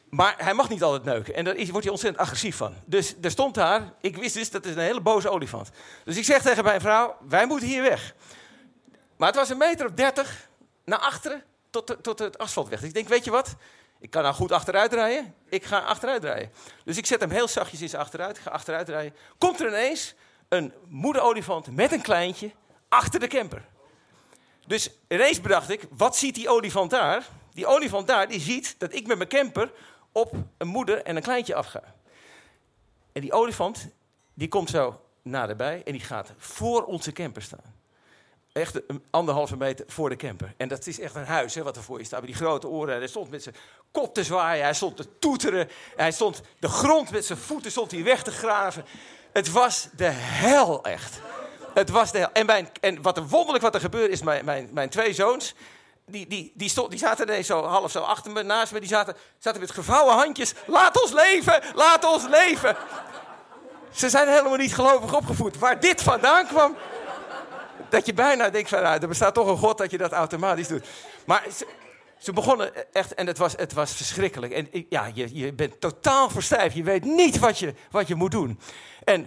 Maar 0.09 0.35
hij 0.37 0.53
mag 0.53 0.69
niet 0.69 0.83
altijd 0.83 1.03
neuken. 1.03 1.33
En 1.33 1.43
daar 1.43 1.55
wordt 1.55 1.83
hij 1.83 1.89
ontzettend 1.89 2.17
agressief 2.17 2.55
van. 2.55 2.73
Dus 2.85 3.15
er 3.21 3.31
stond 3.31 3.55
daar, 3.55 3.93
ik 4.01 4.17
wist 4.17 4.33
dus, 4.33 4.51
dat 4.51 4.65
is 4.65 4.75
een 4.75 4.81
hele 4.81 5.01
boze 5.01 5.29
olifant. 5.29 5.69
Dus 6.03 6.17
ik 6.17 6.23
zeg 6.23 6.41
tegen 6.41 6.63
mijn 6.63 6.81
vrouw, 6.81 7.15
wij 7.27 7.45
moeten 7.45 7.67
hier 7.67 7.81
weg. 7.81 8.15
Maar 9.17 9.27
het 9.27 9.37
was 9.37 9.49
een 9.49 9.57
meter 9.57 9.85
of 9.85 9.91
dertig 9.91 10.47
naar 10.85 10.99
achteren 10.99 11.43
tot, 11.69 11.97
tot 12.01 12.19
het 12.19 12.37
asfalt 12.37 12.69
weg. 12.69 12.79
Dus 12.79 12.87
ik 12.87 12.93
denk, 12.93 13.07
weet 13.07 13.23
je 13.23 13.31
wat? 13.31 13.55
Ik 13.99 14.09
kan 14.09 14.23
nou 14.23 14.35
goed 14.35 14.51
achteruit 14.51 14.93
rijden. 14.93 15.33
Ik 15.49 15.65
ga 15.65 15.79
achteruit 15.79 16.23
rijden. 16.23 16.51
Dus 16.83 16.97
ik 16.97 17.05
zet 17.05 17.19
hem 17.19 17.29
heel 17.29 17.47
zachtjes 17.47 17.89
zijn 17.89 18.01
achteruit. 18.01 18.39
Ga 18.39 18.49
achteruit 18.49 18.89
rijden. 18.89 19.15
Komt 19.37 19.59
er 19.59 19.67
ineens 19.67 20.15
een 20.49 20.73
moederolifant 20.87 21.71
met 21.71 21.91
een 21.91 22.01
kleintje 22.01 22.51
achter 22.89 23.19
de 23.19 23.27
camper. 23.27 23.65
Dus 24.67 24.89
ineens 25.07 25.41
bedacht 25.41 25.69
ik, 25.69 25.87
wat 25.89 26.17
ziet 26.17 26.35
die 26.35 26.49
olifant 26.49 26.89
daar? 26.89 27.27
Die 27.53 27.65
olifant 27.65 28.07
daar, 28.07 28.27
die 28.27 28.39
ziet 28.39 28.75
dat 28.77 28.93
ik 28.93 29.07
met 29.07 29.17
mijn 29.17 29.29
camper 29.29 29.71
op 30.11 30.33
een 30.57 30.67
moeder 30.67 31.03
en 31.03 31.15
een 31.15 31.21
kleintje 31.21 31.55
afga. 31.55 31.83
En 33.11 33.21
die 33.21 33.33
olifant, 33.33 33.87
die 34.33 34.47
komt 34.47 34.69
zo 34.69 35.01
naderbij 35.21 35.81
en 35.85 35.91
die 35.91 36.01
gaat 36.01 36.33
voor 36.37 36.83
onze 36.83 37.11
camper 37.11 37.41
staan. 37.41 37.76
Echt 38.57 38.81
een 38.87 39.03
anderhalve 39.09 39.57
meter 39.57 39.85
voor 39.87 40.09
de 40.09 40.15
camper. 40.15 40.53
En 40.57 40.67
dat 40.67 40.87
is 40.87 40.99
echt 40.99 41.15
een 41.15 41.25
huis 41.25 41.55
hè, 41.55 41.63
wat 41.63 41.75
er 41.75 41.83
voor 41.83 41.99
je 41.99 42.05
staat. 42.05 42.25
Die 42.25 42.35
grote 42.35 42.67
oren. 42.67 42.93
En 42.93 42.99
hij 42.99 43.07
stond 43.07 43.29
met 43.29 43.43
zijn 43.43 43.55
kop 43.91 44.13
te 44.13 44.23
zwaaien. 44.23 44.63
Hij 44.63 44.73
stond 44.73 44.97
te 44.97 45.19
toeteren. 45.19 45.69
Hij 45.95 46.11
stond 46.11 46.41
de 46.59 46.67
grond 46.67 47.11
met 47.11 47.25
zijn 47.25 47.39
voeten 47.39 47.71
stond 47.71 47.91
hij 47.91 48.03
weg 48.03 48.23
te 48.23 48.31
graven. 48.31 48.85
Het 49.31 49.51
was 49.51 49.87
de 49.95 50.09
hel 50.13 50.83
echt. 50.83 51.19
Het 51.73 51.89
was 51.89 52.11
de 52.11 52.17
hel. 52.17 52.31
En, 52.31 52.67
en 52.81 53.01
wat 53.01 53.17
er 53.17 53.27
wonderlijk 53.27 53.63
wat 53.63 53.73
er 53.75 53.79
gebeurde 53.79 54.13
is, 54.13 54.21
mijn, 54.21 54.45
mijn, 54.45 54.69
mijn 54.73 54.89
twee 54.89 55.13
zoons... 55.13 55.53
Die, 56.09 56.27
die, 56.27 56.51
die, 56.55 56.69
stond, 56.69 56.89
die 56.89 56.99
zaten 56.99 57.27
ineens 57.27 57.47
zo 57.47 57.63
half 57.63 57.91
zo 57.91 57.99
achter 57.99 58.31
me, 58.31 58.43
naast 58.43 58.71
me. 58.71 58.79
Die 58.79 58.89
zaten, 58.89 59.15
zaten 59.37 59.59
met 59.59 59.71
gevouwen 59.71 60.15
handjes. 60.15 60.53
Laat 60.65 61.01
ons 61.01 61.11
leven, 61.11 61.61
laat 61.75 62.05
ons 62.05 62.27
leven. 62.27 62.75
Ze 63.91 64.09
zijn 64.09 64.27
helemaal 64.27 64.57
niet 64.57 64.73
gelovig 64.73 65.15
opgevoed. 65.15 65.57
Waar 65.57 65.79
dit 65.79 66.01
vandaan 66.01 66.47
kwam, 66.47 66.75
dat 67.89 68.05
je 68.05 68.13
bijna 68.13 68.49
denkt 68.49 68.69
van, 68.69 68.81
nou, 68.81 69.01
er 69.01 69.07
bestaat 69.07 69.33
toch 69.33 69.47
een 69.47 69.57
God 69.57 69.77
dat 69.77 69.91
je 69.91 69.97
dat 69.97 70.11
automatisch 70.11 70.67
doet. 70.67 70.85
Maar 71.25 71.43
ze, 72.17 72.33
begonnen 72.33 72.93
echt, 72.93 73.13
en 73.13 73.27
het 73.27 73.37
was, 73.37 73.53
het 73.55 73.73
was 73.73 73.93
verschrikkelijk. 73.93 74.53
En 74.53 74.85
ja, 74.89 75.11
je, 75.13 75.35
je 75.35 75.53
bent 75.53 75.81
totaal 75.81 76.29
verstijfd. 76.29 76.75
Je 76.75 76.83
weet 76.83 77.03
niet 77.03 77.39
wat 77.39 77.59
je, 77.59 77.73
wat 77.91 78.07
je 78.07 78.15
moet 78.15 78.31
doen. 78.31 78.59
En 79.03 79.21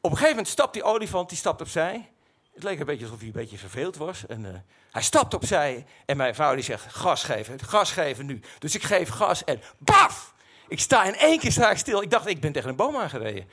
op 0.00 0.10
een 0.10 0.16
gegeven 0.16 0.28
moment 0.28 0.48
stapt 0.48 0.72
die 0.72 0.82
olifant, 0.82 1.28
die 1.28 1.38
stapt 1.38 1.60
opzij. 1.60 2.10
Het 2.54 2.62
leek 2.62 2.80
een 2.80 2.86
beetje 2.86 3.04
alsof 3.04 3.18
hij 3.18 3.26
een 3.26 3.32
beetje 3.32 3.58
verveeld 3.58 3.96
was. 3.96 4.26
En, 4.26 4.46
eh, 4.46 4.60
hij 4.90 5.02
stapt 5.02 5.34
opzij 5.34 5.86
en 6.06 6.16
mijn 6.16 6.34
vrouw 6.34 6.54
die 6.54 6.64
zegt, 6.64 6.94
gas 6.94 7.24
geven, 7.24 7.60
gas 7.60 7.92
geven 7.92 8.26
nu. 8.26 8.40
Dus 8.58 8.74
ik 8.74 8.82
geef 8.82 9.08
gas 9.08 9.44
en 9.44 9.60
baf! 9.78 10.34
Ik 10.68 10.80
sta 10.80 11.04
in 11.04 11.16
één 11.16 11.38
keer 11.38 11.52
sta 11.52 11.70
ik 11.70 11.76
stil. 11.76 12.02
Ik 12.02 12.10
dacht, 12.10 12.26
ik 12.26 12.40
ben 12.40 12.52
tegen 12.52 12.68
een 12.68 12.76
boom 12.76 12.96
aangereden. 12.96 13.48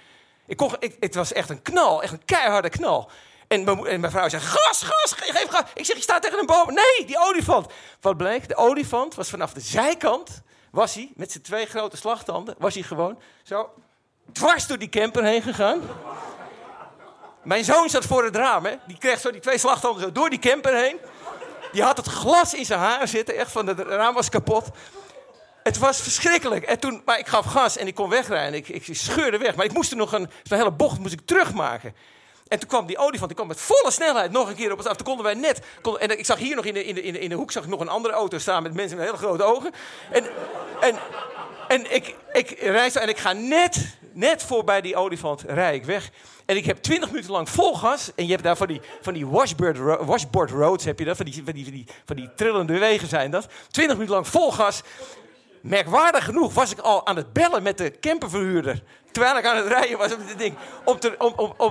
Ik 0.45 0.57
kon, 0.57 0.75
ik, 0.79 0.95
het 0.99 1.15
was 1.15 1.33
echt 1.33 1.49
een 1.49 1.61
knal, 1.61 2.03
echt 2.03 2.13
een 2.13 2.25
keiharde 2.25 2.69
knal. 2.69 3.09
En 3.47 3.63
mijn, 3.99 4.11
vrouw 4.11 4.29
zegt, 4.29 4.45
gas, 4.45 4.81
gas, 4.83 5.11
ge- 5.11 5.33
geef 5.33 5.49
gas. 5.49 5.63
Ik 5.73 5.85
zeg, 5.85 5.95
je 5.95 6.01
staat 6.01 6.21
tegen 6.21 6.39
een 6.39 6.45
boom. 6.45 6.73
Nee, 6.73 7.05
die 7.05 7.19
olifant. 7.19 7.71
Wat 8.01 8.17
bleek? 8.17 8.47
De 8.47 8.55
olifant 8.55 9.15
was 9.15 9.29
vanaf 9.29 9.53
de 9.53 9.59
zijkant, 9.59 10.41
was 10.71 10.93
hij, 10.93 11.11
met 11.15 11.31
zijn 11.31 11.43
twee 11.43 11.65
grote 11.65 11.97
slagtanden, 11.97 12.55
was 12.57 12.73
hij 12.73 12.83
gewoon 12.83 13.19
zo 13.43 13.69
dwars 14.31 14.67
door 14.67 14.77
die 14.77 14.89
camper 14.89 15.23
heen 15.23 15.41
gegaan. 15.41 15.81
Mijn 17.43 17.63
zoon 17.63 17.89
zat 17.89 18.05
voor 18.05 18.23
het 18.23 18.35
raam, 18.35 18.65
hè. 18.65 18.75
Die 18.87 18.97
kreeg 18.97 19.19
zo 19.19 19.31
die 19.31 19.41
twee 19.41 19.57
slagtanden 19.57 20.01
zo 20.01 20.11
door 20.11 20.29
die 20.29 20.39
camper 20.39 20.75
heen. 20.75 20.99
Die 21.71 21.83
had 21.83 21.97
het 21.97 22.07
glas 22.07 22.53
in 22.53 22.65
zijn 22.65 22.79
haar 22.79 23.07
zitten, 23.07 23.35
echt 23.35 23.51
van 23.51 23.67
het 23.67 23.79
raam 23.79 24.13
was 24.13 24.29
kapot. 24.29 24.65
Het 25.63 25.77
was 25.77 26.01
verschrikkelijk. 26.01 26.63
En 26.65 26.79
toen, 26.79 27.01
maar 27.05 27.19
ik 27.19 27.27
gaf 27.27 27.45
gas 27.45 27.77
en 27.77 27.87
ik 27.87 27.95
kon 27.95 28.09
wegrijden. 28.09 28.53
Ik, 28.53 28.67
ik 28.69 28.87
scheurde 28.95 29.37
weg. 29.37 29.55
Maar 29.55 29.65
ik 29.65 29.73
moest 29.73 29.91
er 29.91 29.97
nog 29.97 30.11
een, 30.13 30.29
hele 30.49 30.71
bocht 30.71 30.99
moest 30.99 31.13
ik 31.13 31.21
terugmaken. 31.25 31.95
En 32.47 32.59
toen 32.59 32.69
kwam 32.69 32.85
die 32.85 32.97
olifant, 32.97 33.27
die 33.27 33.35
kwam 33.35 33.47
met 33.47 33.59
volle 33.59 33.91
snelheid 33.91 34.31
nog 34.31 34.49
een 34.49 34.55
keer 34.55 34.71
op 34.71 34.77
ons 34.77 34.87
af. 34.87 34.95
Toen 34.95 35.05
konden 35.05 35.25
wij 35.25 35.33
net... 35.33 35.61
kon- 35.81 35.99
en 35.99 36.19
ik 36.19 36.25
zag 36.25 36.37
hier 36.37 36.55
nog 36.55 36.65
in 36.65 36.73
de, 36.73 36.85
in, 36.85 37.03
in, 37.03 37.19
in 37.19 37.29
de 37.29 37.35
hoek 37.35 37.51
zag 37.51 37.63
ik 37.63 37.69
nog 37.69 37.79
een 37.79 37.87
andere 37.87 38.13
auto 38.13 38.37
staan 38.37 38.63
met 38.63 38.73
mensen 38.73 38.97
met 38.97 39.05
hele 39.05 39.17
grote 39.17 39.43
ogen. 39.43 39.71
En, 40.11 40.25
en, 40.79 40.95
en 41.67 41.95
ik, 41.95 42.15
ik 42.33 42.49
reis 42.59 42.95
en 42.95 43.09
ik 43.09 43.17
ga 43.17 43.33
net, 43.33 43.97
net 44.13 44.43
voorbij 44.43 44.81
die 44.81 44.95
olifant, 44.95 45.43
rij 45.47 45.75
ik 45.75 45.85
weg. 45.85 46.09
En 46.45 46.55
ik 46.55 46.65
heb 46.65 46.77
twintig 46.77 47.09
minuten 47.09 47.31
lang 47.31 47.49
vol 47.49 47.75
gas. 47.75 48.11
En 48.15 48.25
je 48.25 48.31
hebt 48.31 48.43
daar 48.43 48.57
van 48.57 48.67
die, 48.67 48.81
van 49.01 49.13
die 49.13 49.27
washboard, 49.27 49.77
washboard 50.05 50.51
roads, 50.51 50.85
heb 50.85 50.99
je 50.99 51.05
dat? 51.05 51.17
Van 51.17 51.25
die, 51.25 51.43
van, 51.43 51.53
die, 51.53 51.63
van, 51.63 51.73
die, 51.73 51.85
van 52.05 52.15
die 52.15 52.29
trillende 52.35 52.77
wegen 52.77 53.07
zijn 53.07 53.31
dat. 53.31 53.47
Twintig 53.67 53.95
minuten 53.95 54.15
lang 54.15 54.27
vol 54.27 54.51
gas. 54.51 54.81
Merkwaardig 55.61 56.25
genoeg 56.25 56.53
was 56.53 56.71
ik 56.71 56.79
al 56.79 57.07
aan 57.07 57.15
het 57.15 57.33
bellen 57.33 57.63
met 57.63 57.77
de 57.77 57.99
camperverhuurder. 57.99 58.83
Terwijl 59.17 59.37
ik 59.37 59.45
aan 59.45 59.57
het 59.57 59.67
rijden 59.67 59.97
was 59.97 60.11
ding. 60.37 60.57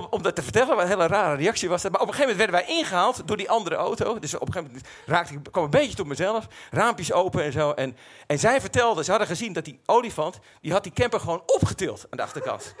Om, 0.09 0.21
dat 0.21 0.35
te 0.35 0.41
vertellen. 0.41 0.75
Wat 0.75 0.79
een 0.79 0.89
hele 0.89 1.07
rare 1.07 1.35
reactie 1.35 1.69
was 1.69 1.81
dat. 1.81 1.91
Maar 1.91 2.01
op 2.01 2.07
een 2.07 2.13
gegeven 2.13 2.35
moment 2.37 2.51
werden 2.51 2.67
wij 2.67 2.77
ingehaald 2.79 3.27
door 3.27 3.37
die 3.37 3.49
andere 3.49 3.75
auto. 3.75 4.19
Dus 4.19 4.35
op 4.35 4.47
een 4.47 4.53
gegeven 4.53 4.67
moment 4.73 4.87
raakte 5.05 5.33
ik 5.33 5.39
kwam 5.51 5.63
een 5.63 5.69
beetje 5.69 5.95
tot 5.95 6.07
mezelf. 6.07 6.47
Raampjes 6.71 7.11
open 7.11 7.43
en 7.43 7.51
zo. 7.51 7.71
En, 7.71 7.97
en 8.27 8.39
zij 8.39 8.61
vertelde, 8.61 9.03
ze 9.03 9.09
hadden 9.09 9.27
gezien 9.27 9.53
dat 9.53 9.65
die 9.65 9.79
olifant. 9.85 10.39
die 10.61 10.71
had 10.71 10.83
die 10.83 10.91
camper 10.93 11.19
gewoon 11.19 11.43
opgetild 11.45 12.05
aan 12.09 12.17
de 12.17 12.23
achterkant. 12.23 12.75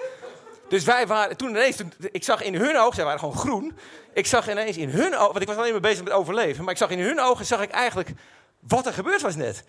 Dus 0.69 0.83
wij 0.83 1.07
waren 1.07 1.37
toen 1.37 1.49
ineens, 1.49 1.77
ik 2.11 2.23
zag 2.23 2.43
in 2.43 2.55
hun 2.55 2.77
ogen, 2.77 2.95
zij 2.95 3.03
waren 3.03 3.19
gewoon 3.19 3.37
groen. 3.37 3.77
Ik 4.13 4.25
zag 4.25 4.49
ineens 4.49 4.77
in 4.77 4.89
hun 4.89 5.15
ogen, 5.15 5.31
want 5.31 5.41
ik 5.41 5.47
was 5.47 5.57
alleen 5.57 5.71
maar 5.71 5.81
bezig 5.81 6.03
met 6.03 6.13
overleven. 6.13 6.63
Maar 6.63 6.73
ik 6.73 6.79
zag 6.79 6.89
in 6.89 6.99
hun 6.99 7.19
ogen, 7.19 7.45
zag 7.45 7.61
ik 7.61 7.71
eigenlijk 7.71 8.11
wat 8.59 8.85
er 8.85 8.93
gebeurd 8.93 9.21
was 9.21 9.35
net. 9.35 9.63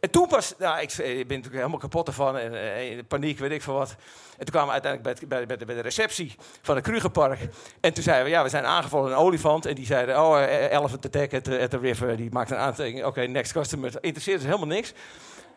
En 0.00 0.10
toen 0.10 0.26
pas, 0.26 0.54
nou, 0.58 0.80
ik, 0.80 0.92
ik 0.92 0.98
ben 0.98 1.36
natuurlijk 1.36 1.54
helemaal 1.54 1.78
kapot 1.78 2.06
ervan 2.06 2.36
en 2.36 2.54
eh, 2.54 2.90
in 2.90 3.06
paniek, 3.06 3.38
weet 3.38 3.50
ik 3.50 3.62
veel 3.62 3.74
wat. 3.74 3.96
En 4.30 4.44
toen 4.44 4.46
kwamen 4.46 4.66
we 4.66 4.72
uiteindelijk 4.72 5.28
bij, 5.28 5.46
bij, 5.46 5.56
de, 5.56 5.64
bij 5.64 5.74
de 5.74 5.80
receptie 5.80 6.34
van 6.62 6.74
het 6.74 6.84
Krugerpark. 6.84 7.48
En 7.80 7.94
toen 7.94 8.02
zeiden 8.02 8.24
we, 8.24 8.30
ja, 8.30 8.42
we 8.42 8.48
zijn 8.48 8.64
aangevallen 8.64 9.08
door 9.08 9.18
een 9.18 9.24
olifant. 9.24 9.66
En 9.66 9.74
die 9.74 9.86
zeiden, 9.86 10.20
oh, 10.20 10.42
eh, 10.42 10.72
elephant 10.72 11.06
attack 11.06 11.34
at 11.34 11.44
the, 11.44 11.60
at 11.60 11.70
the 11.70 11.78
river. 11.78 12.16
Die 12.16 12.30
maakte 12.30 12.54
een 12.54 12.60
aantekening, 12.60 13.06
oké, 13.06 13.26
next 13.26 13.52
customer. 13.52 13.92
Interesseert 14.00 14.40
ze 14.40 14.46
helemaal 14.46 14.66
niks. 14.66 14.92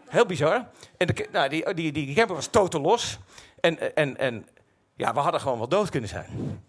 Heel 0.07 0.25
bizar. 0.25 0.67
En 0.97 1.07
de, 1.07 1.27
nou, 1.31 1.49
die, 1.49 1.73
die, 1.73 1.91
die 1.91 2.15
camper 2.15 2.35
was 2.35 2.47
totaal 2.47 2.81
los. 2.81 3.19
En, 3.59 3.95
en, 3.95 4.17
en 4.17 4.47
ja, 4.95 5.13
we 5.13 5.19
hadden 5.19 5.41
gewoon 5.41 5.57
wel 5.57 5.67
dood 5.67 5.89
kunnen 5.89 6.09
zijn. 6.09 6.61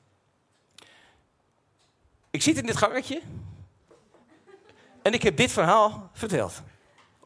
Ik 2.30 2.42
zit 2.42 2.58
in 2.58 2.66
dit 2.66 2.76
gangetje. 2.76 3.20
En 5.02 5.12
ik 5.12 5.22
heb 5.22 5.36
dit 5.36 5.52
verhaal 5.52 6.10
verteld. 6.12 6.62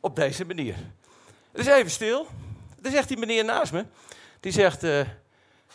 Op 0.06 0.16
deze 0.16 0.44
manier. 0.44 0.74
Het 1.52 1.60
is 1.60 1.66
even 1.66 1.90
stil. 1.90 2.26
Er 2.82 2.90
zegt 2.90 3.08
die 3.08 3.16
meneer 3.16 3.44
naast 3.44 3.72
me. 3.72 3.84
Die 4.40 4.52
zegt... 4.52 4.82
eh, 4.82 5.00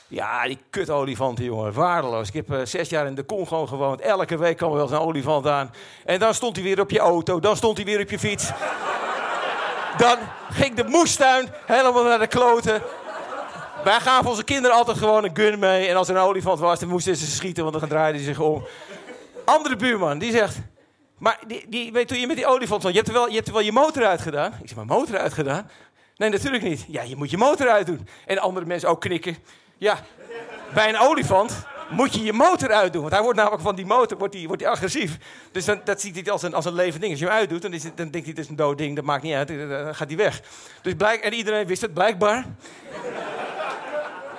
ja, 0.08 0.44
die 0.44 0.58
kutolifanten, 0.70 1.46
jongen. 1.46 1.74
Waardeloos. 1.74 2.28
Ik 2.28 2.34
heb 2.34 2.52
eh, 2.52 2.60
zes 2.63 2.89
jaar 2.89 3.06
in 3.06 3.15
de 3.15 3.26
Congo 3.26 3.67
gewoond. 3.67 4.02
Elke 4.02 4.38
week 4.38 4.58
kwam 4.58 4.70
er 4.70 4.76
wel 4.76 4.84
eens 4.84 4.94
een 4.94 5.00
olifant 5.00 5.48
aan. 5.48 5.74
En 6.06 6.20
dan 6.20 6.34
stond 6.34 6.56
hij 6.56 6.65
weer 6.65 6.80
op 6.80 6.89
je 6.89 7.00
auto. 7.00 7.39
Dan 7.39 7.56
stond 7.56 7.78
hij 7.78 7.86
weer 7.86 8.02
op 8.02 8.10
je 8.10 8.20
fiets. 8.20 8.52
Dan 9.98 10.17
ging 10.52 10.76
de 10.76 10.84
moestuin 10.84 11.50
helemaal 11.65 12.04
naar 12.04 12.20
de 12.20 12.28
kloten. 12.28 12.82
Wij 13.84 14.00
gaven 14.00 14.30
onze 14.30 14.44
kinderen 14.44 14.78
altijd 14.78 14.98
gewoon 14.98 15.24
een 15.24 15.36
gun 15.36 15.60
mee. 15.60 15.88
En 15.88 15.96
als 15.96 16.10
er 16.10 16.15
een 16.15 16.22
olifant 16.22 16.60
was, 16.60 16.80
dan 16.80 16.89
moesten 16.89 17.15
ze 17.15 17.26
schieten, 17.26 17.63
want 17.63 17.80
dan 17.80 17.89
draaide 17.89 18.17
hij 18.17 18.28
zich 18.28 18.39
om. 18.39 18.67
Andere 19.46 19.76
buurman, 19.76 20.20
die 20.20 20.32
zegt... 20.32 20.58
Maar 21.21 21.39
die, 21.47 21.65
die, 21.67 21.91
weet, 21.91 22.07
toen 22.07 22.19
je 22.19 22.27
met 22.27 22.36
die 22.36 22.45
olifant 22.45 22.81
stond, 22.81 22.95
je 22.95 23.01
hebt, 23.01 23.07
er 23.07 23.19
wel, 23.19 23.27
je 23.27 23.36
hebt 23.36 23.47
er 23.47 23.53
wel 23.53 23.62
je 23.62 23.71
motor 23.71 24.05
uitgedaan. 24.05 24.53
Ik 24.62 24.67
zeg, 24.67 24.75
maar 24.75 24.86
motor 24.86 25.17
uitgedaan? 25.17 25.69
Nee, 26.15 26.29
natuurlijk 26.29 26.63
niet. 26.63 26.86
Ja, 26.88 27.01
je 27.01 27.15
moet 27.15 27.29
je 27.29 27.38
motor 27.38 27.69
uitdoen. 27.69 28.07
En 28.25 28.38
andere 28.38 28.65
mensen 28.65 28.89
ook 28.89 29.01
knikken. 29.01 29.38
Ja, 29.77 29.99
bij 30.73 30.89
een 30.89 30.99
olifant 30.99 31.65
moet 31.89 32.13
je 32.13 32.23
je 32.23 32.34
motor 32.34 32.71
uitdoen. 32.71 33.01
Want 33.01 33.13
hij 33.13 33.21
wordt 33.21 33.38
namelijk 33.38 33.62
van 33.62 33.75
die 33.75 33.86
motor 33.86 34.17
wordt 34.17 34.34
die, 34.34 34.47
wordt 34.47 34.62
die 34.62 34.71
agressief. 34.71 35.17
Dus 35.51 35.65
dan, 35.65 35.81
dat 35.84 36.01
ziet 36.01 36.15
hij 36.15 36.31
als 36.31 36.41
een, 36.41 36.53
als 36.53 36.65
een 36.65 36.73
levend 36.73 37.01
ding. 37.01 37.12
Als 37.12 37.21
je 37.21 37.27
hem 37.27 37.36
uitdoet, 37.36 37.62
dan, 37.62 37.73
is 37.73 37.84
het, 37.84 37.97
dan 37.97 38.10
denkt 38.10 38.27
hij 38.27 38.36
het 38.36 38.43
is 38.43 38.49
een 38.49 38.55
dood 38.55 38.77
ding. 38.77 38.95
Dat 38.95 39.05
maakt 39.05 39.23
niet 39.23 39.34
uit, 39.34 39.47
dan 39.47 39.95
gaat 39.95 40.07
hij 40.07 40.17
weg. 40.17 40.41
Dus 40.81 40.93
blijk, 40.93 41.21
en 41.21 41.34
iedereen 41.34 41.67
wist 41.67 41.81
het 41.81 41.93
blijkbaar. 41.93 42.45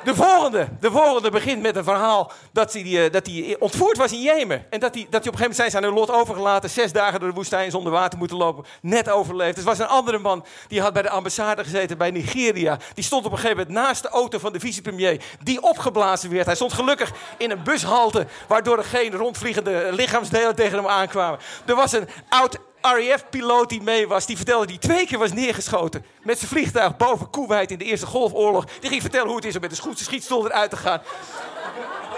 De 0.04 0.14
volgende, 0.14 0.68
de 0.80 0.90
volgende 0.90 1.30
begint 1.30 1.62
met 1.62 1.76
een 1.76 1.84
verhaal 1.84 2.32
dat 2.52 2.72
hij, 2.72 3.04
eh, 3.04 3.12
dat 3.12 3.26
hij 3.26 3.56
ontvoerd 3.58 3.96
was 3.96 4.12
in 4.12 4.20
Jemen. 4.22 4.66
En 4.70 4.80
dat 4.80 4.94
hij, 4.94 5.06
dat 5.10 5.24
hij 5.24 5.32
op 5.32 5.40
een 5.40 5.44
gegeven 5.44 5.50
moment 5.50 5.72
zijn 5.72 5.84
aan 5.84 5.92
lot 5.92 6.10
overgelaten. 6.10 6.70
Zes 6.70 6.92
dagen 6.92 7.20
door 7.20 7.28
de 7.28 7.34
woestijn 7.34 7.70
zonder 7.70 7.92
water 7.92 8.18
moeten 8.18 8.36
lopen. 8.36 8.64
Net 8.80 9.10
overleefd. 9.10 9.58
Er 9.58 9.64
was 9.64 9.78
een 9.78 9.86
andere 9.86 10.18
man 10.18 10.44
die 10.68 10.80
had 10.80 10.92
bij 10.92 11.02
de 11.02 11.10
ambassade 11.10 11.64
gezeten 11.64 11.98
bij 11.98 12.10
Nigeria. 12.10 12.78
Die 12.94 13.04
stond 13.04 13.26
op 13.26 13.32
een 13.32 13.38
gegeven 13.38 13.56
moment 13.56 13.76
naast 13.76 14.02
de 14.02 14.08
auto 14.08 14.38
van 14.38 14.52
de 14.52 14.60
vicepremier. 14.60 15.22
Die 15.42 15.62
opgeblazen 15.62 16.30
werd. 16.30 16.46
Hij 16.46 16.54
stond 16.54 16.72
gelukkig 16.72 17.12
in 17.36 17.50
een 17.50 17.62
bushalte. 17.62 18.26
Waardoor 18.48 18.78
er 18.78 18.84
geen 18.84 19.14
rondvliegende 19.14 19.88
lichaamsdelen 19.90 20.54
tegen 20.54 20.78
hem 20.78 20.86
aankwamen. 20.86 21.38
Er 21.64 21.74
was 21.74 21.92
een 21.92 22.08
oud 22.28 22.58
RAF-piloot 22.82 23.68
die 23.68 23.82
mee 23.82 24.08
was, 24.08 24.26
die 24.26 24.36
vertelde 24.36 24.66
die 24.66 24.78
twee 24.78 25.06
keer 25.06 25.18
was 25.18 25.32
neergeschoten. 25.32 26.04
Met 26.22 26.38
zijn 26.38 26.50
vliegtuig 26.50 26.96
boven 26.96 27.30
Kuwait 27.30 27.70
in 27.70 27.78
de 27.78 27.84
Eerste 27.84 28.06
Golfoorlog. 28.06 28.64
Die 28.80 28.90
ging 28.90 29.00
vertellen 29.02 29.26
hoe 29.26 29.36
het 29.36 29.44
is 29.44 29.54
om 29.54 29.60
met 29.60 29.70
een 29.70 29.76
schiet- 29.76 29.98
schietstoel 29.98 30.46
eruit 30.46 30.70
te 30.70 30.76
gaan. 30.76 31.00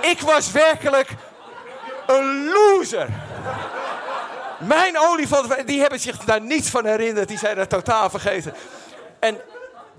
Ik 0.00 0.20
was 0.20 0.53
werkelijk 0.53 1.09
een 2.07 2.44
loser. 2.48 3.09
Mijn 4.59 4.98
olifant, 4.98 5.66
die 5.66 5.81
hebben 5.81 6.00
zich 6.00 6.18
daar 6.18 6.40
niets 6.40 6.68
van 6.70 6.87
herinnerd. 6.87 7.29
Die 7.29 7.38
zijn 7.38 7.57
dat 7.57 7.70
totaal 7.70 8.11
vergeten. 8.11 8.55
En 9.18 9.40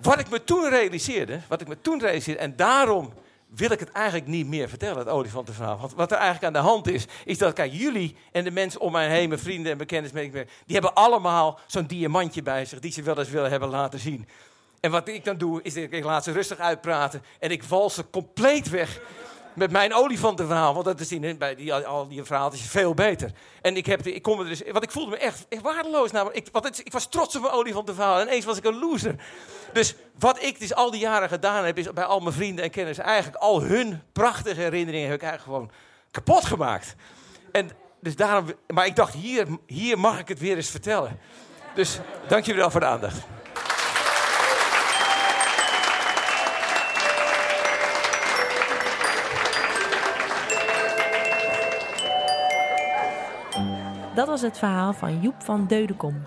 wat 0.02 0.20
ik 0.20 0.30
me 0.30 0.44
toen 0.44 0.70
realiseerde, 0.70 1.40
wat 1.48 1.62
ik 1.62 1.68
me 1.68 1.78
toen 1.82 2.00
realiseerde, 2.00 2.42
en 2.42 2.56
daarom 2.56 3.14
wil 3.56 3.72
ik 3.72 3.80
het 3.80 3.92
eigenlijk 3.92 4.28
niet 4.28 4.48
meer 4.48 4.70
vertellen, 4.70 4.98
het 4.98 5.08
olifantenverhaal. 5.08 5.78
Want 5.78 5.94
wat 5.94 6.12
er 6.12 6.18
eigenlijk 6.18 6.46
aan 6.46 6.62
de 6.64 6.70
hand 6.70 6.88
is, 6.88 7.06
is 7.26 7.38
dat, 7.38 7.54
kijk, 7.54 7.72
jullie 7.74 8.16
en 8.32 8.44
de 8.44 8.52
mensen 8.52 8.80
om 8.80 8.92
mij 8.92 9.10
heen, 9.10 9.30
mijn 9.30 9.42
vrienden 9.42 9.72
en 9.72 9.78
bekenden, 9.78 10.32
die 10.34 10.48
hebben 10.66 10.94
allemaal 10.94 11.60
zo'n 11.66 11.86
diamantje 11.86 12.42
bij 12.42 12.66
zich, 12.66 12.80
die 12.80 12.92
ze 12.92 13.02
wel 13.02 13.20
eens 13.20 13.30
willen 13.30 13.50
hebben 13.50 13.70
laten 13.70 14.00
zien. 14.00 14.28
En 14.80 14.92
wat 14.92 15.08
ik 15.08 15.24
dan 15.24 15.38
doe, 15.38 15.62
is 15.62 15.74
dat 15.74 15.84
ik 15.90 16.04
laat 16.04 16.24
ze 16.24 16.32
rustig 16.32 16.58
uitpraten 16.58 17.24
en 17.40 17.52
ik 17.52 17.64
val 17.64 17.90
ze 17.90 18.10
compleet 18.10 18.70
weg 18.70 19.00
met 19.56 19.72
mijn 19.72 19.94
olifantenverhaal. 19.94 20.74
Want 20.74 20.86
dat 20.86 21.00
is 21.00 21.12
in, 21.12 21.38
bij 21.38 21.56
die, 21.56 21.74
al 21.74 22.08
die 22.08 22.24
verhaaltjes 22.24 22.68
veel 22.68 22.94
beter. 22.94 23.32
En 23.62 23.78
ik, 23.78 23.86
heb, 23.86 24.06
ik 24.06 24.22
kom 24.22 24.40
er 24.40 24.46
dus, 24.46 24.62
want 24.72 24.84
ik 24.84 24.92
voelde 24.92 25.12
me 25.12 25.18
echt, 25.18 25.46
echt 25.50 25.62
waardeloos. 25.62 26.12
Namelijk, 26.12 26.48
ik, 26.48 26.78
ik 26.84 26.92
was 26.92 27.08
trots 27.10 27.36
op 27.36 27.42
mijn 27.42 27.54
olifantenverhaal 27.54 28.20
en 28.20 28.28
ineens 28.28 28.46
was 28.46 28.58
ik 28.58 28.64
een 28.64 28.80
loser. 28.80 29.16
Dus 29.74 29.96
wat 30.20 30.44
ik 30.44 30.60
dus 30.60 30.74
al 30.74 30.92
die 30.92 31.00
jaren 31.00 31.30
gedaan 31.30 31.66
heb, 31.66 31.78
is 31.78 31.94
bij 31.94 32.04
al 32.04 32.20
mijn 32.20 32.36
vrienden 32.36 32.64
en 32.64 32.72
kennissen 32.72 33.06
eigenlijk 33.06 33.44
al 33.44 33.62
hun 33.62 34.02
prachtige 34.12 34.62
herinneringen 34.62 35.10
heb 35.10 35.22
ik 35.22 35.28
eigenlijk 35.28 35.58
gewoon 35.58 35.72
kapot 36.12 36.46
gemaakt. 36.46 36.96
En 37.52 37.70
dus 38.02 38.16
daarom, 38.16 38.54
maar 38.68 38.86
ik 38.86 38.96
dacht, 38.96 39.14
hier, 39.14 39.48
hier 39.66 40.00
mag 40.00 40.20
ik 40.20 40.28
het 40.28 40.40
weer 40.40 40.56
eens 40.56 40.70
vertellen. 40.70 41.20
Dus 41.76 42.00
dank 42.28 42.46
jullie 42.46 42.62
wel 42.62 42.72
voor 42.72 42.80
de 42.80 42.86
aandacht. 42.86 43.35
Dat 54.16 54.28
was 54.28 54.42
het 54.42 54.58
verhaal 54.58 54.94
van 54.94 55.22
Joep 55.22 55.44
van 55.44 55.66
Deudekom. 55.68 56.24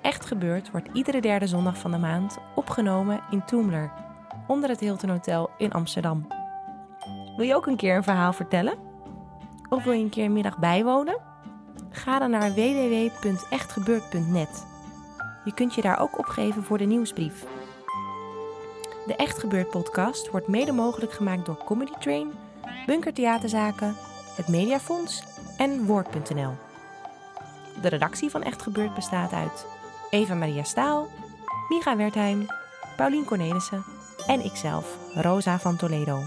Echt 0.00 0.26
gebeurd 0.26 0.70
wordt 0.70 0.88
iedere 0.92 1.20
derde 1.20 1.46
zondag 1.46 1.78
van 1.78 1.90
de 1.90 1.98
maand 1.98 2.38
opgenomen 2.54 3.20
in 3.30 3.44
Toemler, 3.44 3.92
onder 4.46 4.68
het 4.68 4.80
Hilton 4.80 5.10
Hotel 5.10 5.50
in 5.58 5.72
Amsterdam. 5.72 6.26
Wil 7.36 7.46
je 7.46 7.54
ook 7.54 7.66
een 7.66 7.76
keer 7.76 7.96
een 7.96 8.02
verhaal 8.02 8.32
vertellen? 8.32 8.74
Of 9.68 9.84
wil 9.84 9.92
je 9.92 10.02
een 10.02 10.08
keer 10.08 10.24
een 10.24 10.32
middag 10.32 10.58
bijwonen? 10.58 11.18
Ga 11.90 12.18
dan 12.18 12.30
naar 12.30 12.54
www.echtgebeurd.net. 12.54 14.66
Je 15.44 15.54
kunt 15.54 15.74
je 15.74 15.82
daar 15.82 16.00
ook 16.00 16.18
opgeven 16.18 16.64
voor 16.64 16.78
de 16.78 16.84
nieuwsbrief. 16.84 17.44
De 19.06 19.16
Echt 19.16 19.38
Gebeurd 19.38 19.70
podcast 19.70 20.30
wordt 20.30 20.48
mede 20.48 20.72
mogelijk 20.72 21.12
gemaakt 21.12 21.46
door 21.46 21.64
Comedy 21.64 21.92
Train, 21.98 22.30
Bunker 22.86 23.12
Theaterzaken, 23.12 23.94
het 24.36 24.48
Mediafonds 24.48 25.24
en 25.56 25.84
Woord.nl. 25.84 26.65
De 27.80 27.88
redactie 27.88 28.30
van 28.30 28.42
Echt 28.42 28.62
Gebeurd 28.62 28.94
bestaat 28.94 29.32
uit 29.32 29.66
Eva 30.10 30.34
Maria 30.34 30.62
Staal, 30.62 31.08
Micha 31.68 31.96
Wertheim, 31.96 32.46
Paulien 32.96 33.24
Cornelissen 33.24 33.84
en 34.26 34.44
ikzelf, 34.44 34.96
Rosa 35.14 35.58
van 35.58 35.76
Toledo. 35.76 36.22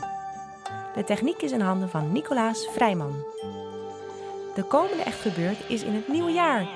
De 0.95 1.03
techniek 1.03 1.41
is 1.41 1.51
in 1.51 1.61
handen 1.61 1.89
van 1.89 2.11
Nicolaas 2.11 2.67
Vrijman. 2.73 3.23
De 4.55 4.63
komende 4.63 5.03
Echt 5.03 5.21
Gebeurd 5.21 5.57
is 5.67 5.83
in 5.83 5.93
het 5.93 6.07
nieuwe 6.07 6.31
jaar. 6.31 6.67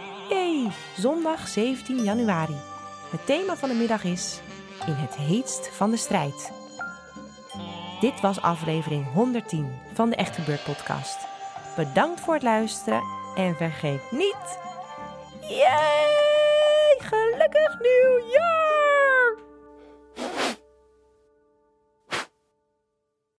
Zondag 0.98 1.48
17 1.48 2.04
januari. 2.04 2.56
Het 3.12 3.26
thema 3.26 3.56
van 3.56 3.70
de 3.70 3.76
middag 3.76 4.04
is 4.04 4.42
In 4.88 4.94
het 4.94 5.16
heetst 5.16 5.70
van 5.76 5.90
de 5.90 5.98
strijd. 5.98 6.52
Dit 8.00 8.22
was 8.22 8.42
aflevering 8.42 9.14
110 9.14 9.80
van 9.94 10.10
de 10.10 10.16
Echt 10.16 10.36
Gebeurd 10.36 10.64
podcast. 10.64 11.18
Bedankt 11.76 12.20
voor 12.20 12.34
het 12.34 12.44
luisteren 12.44 13.02
en 13.36 13.56
vergeet 13.56 14.12
niet... 14.12 14.63
Yay! 15.50 16.98
Gelukkig 17.00 17.78
nieuwjaar! 17.80 18.53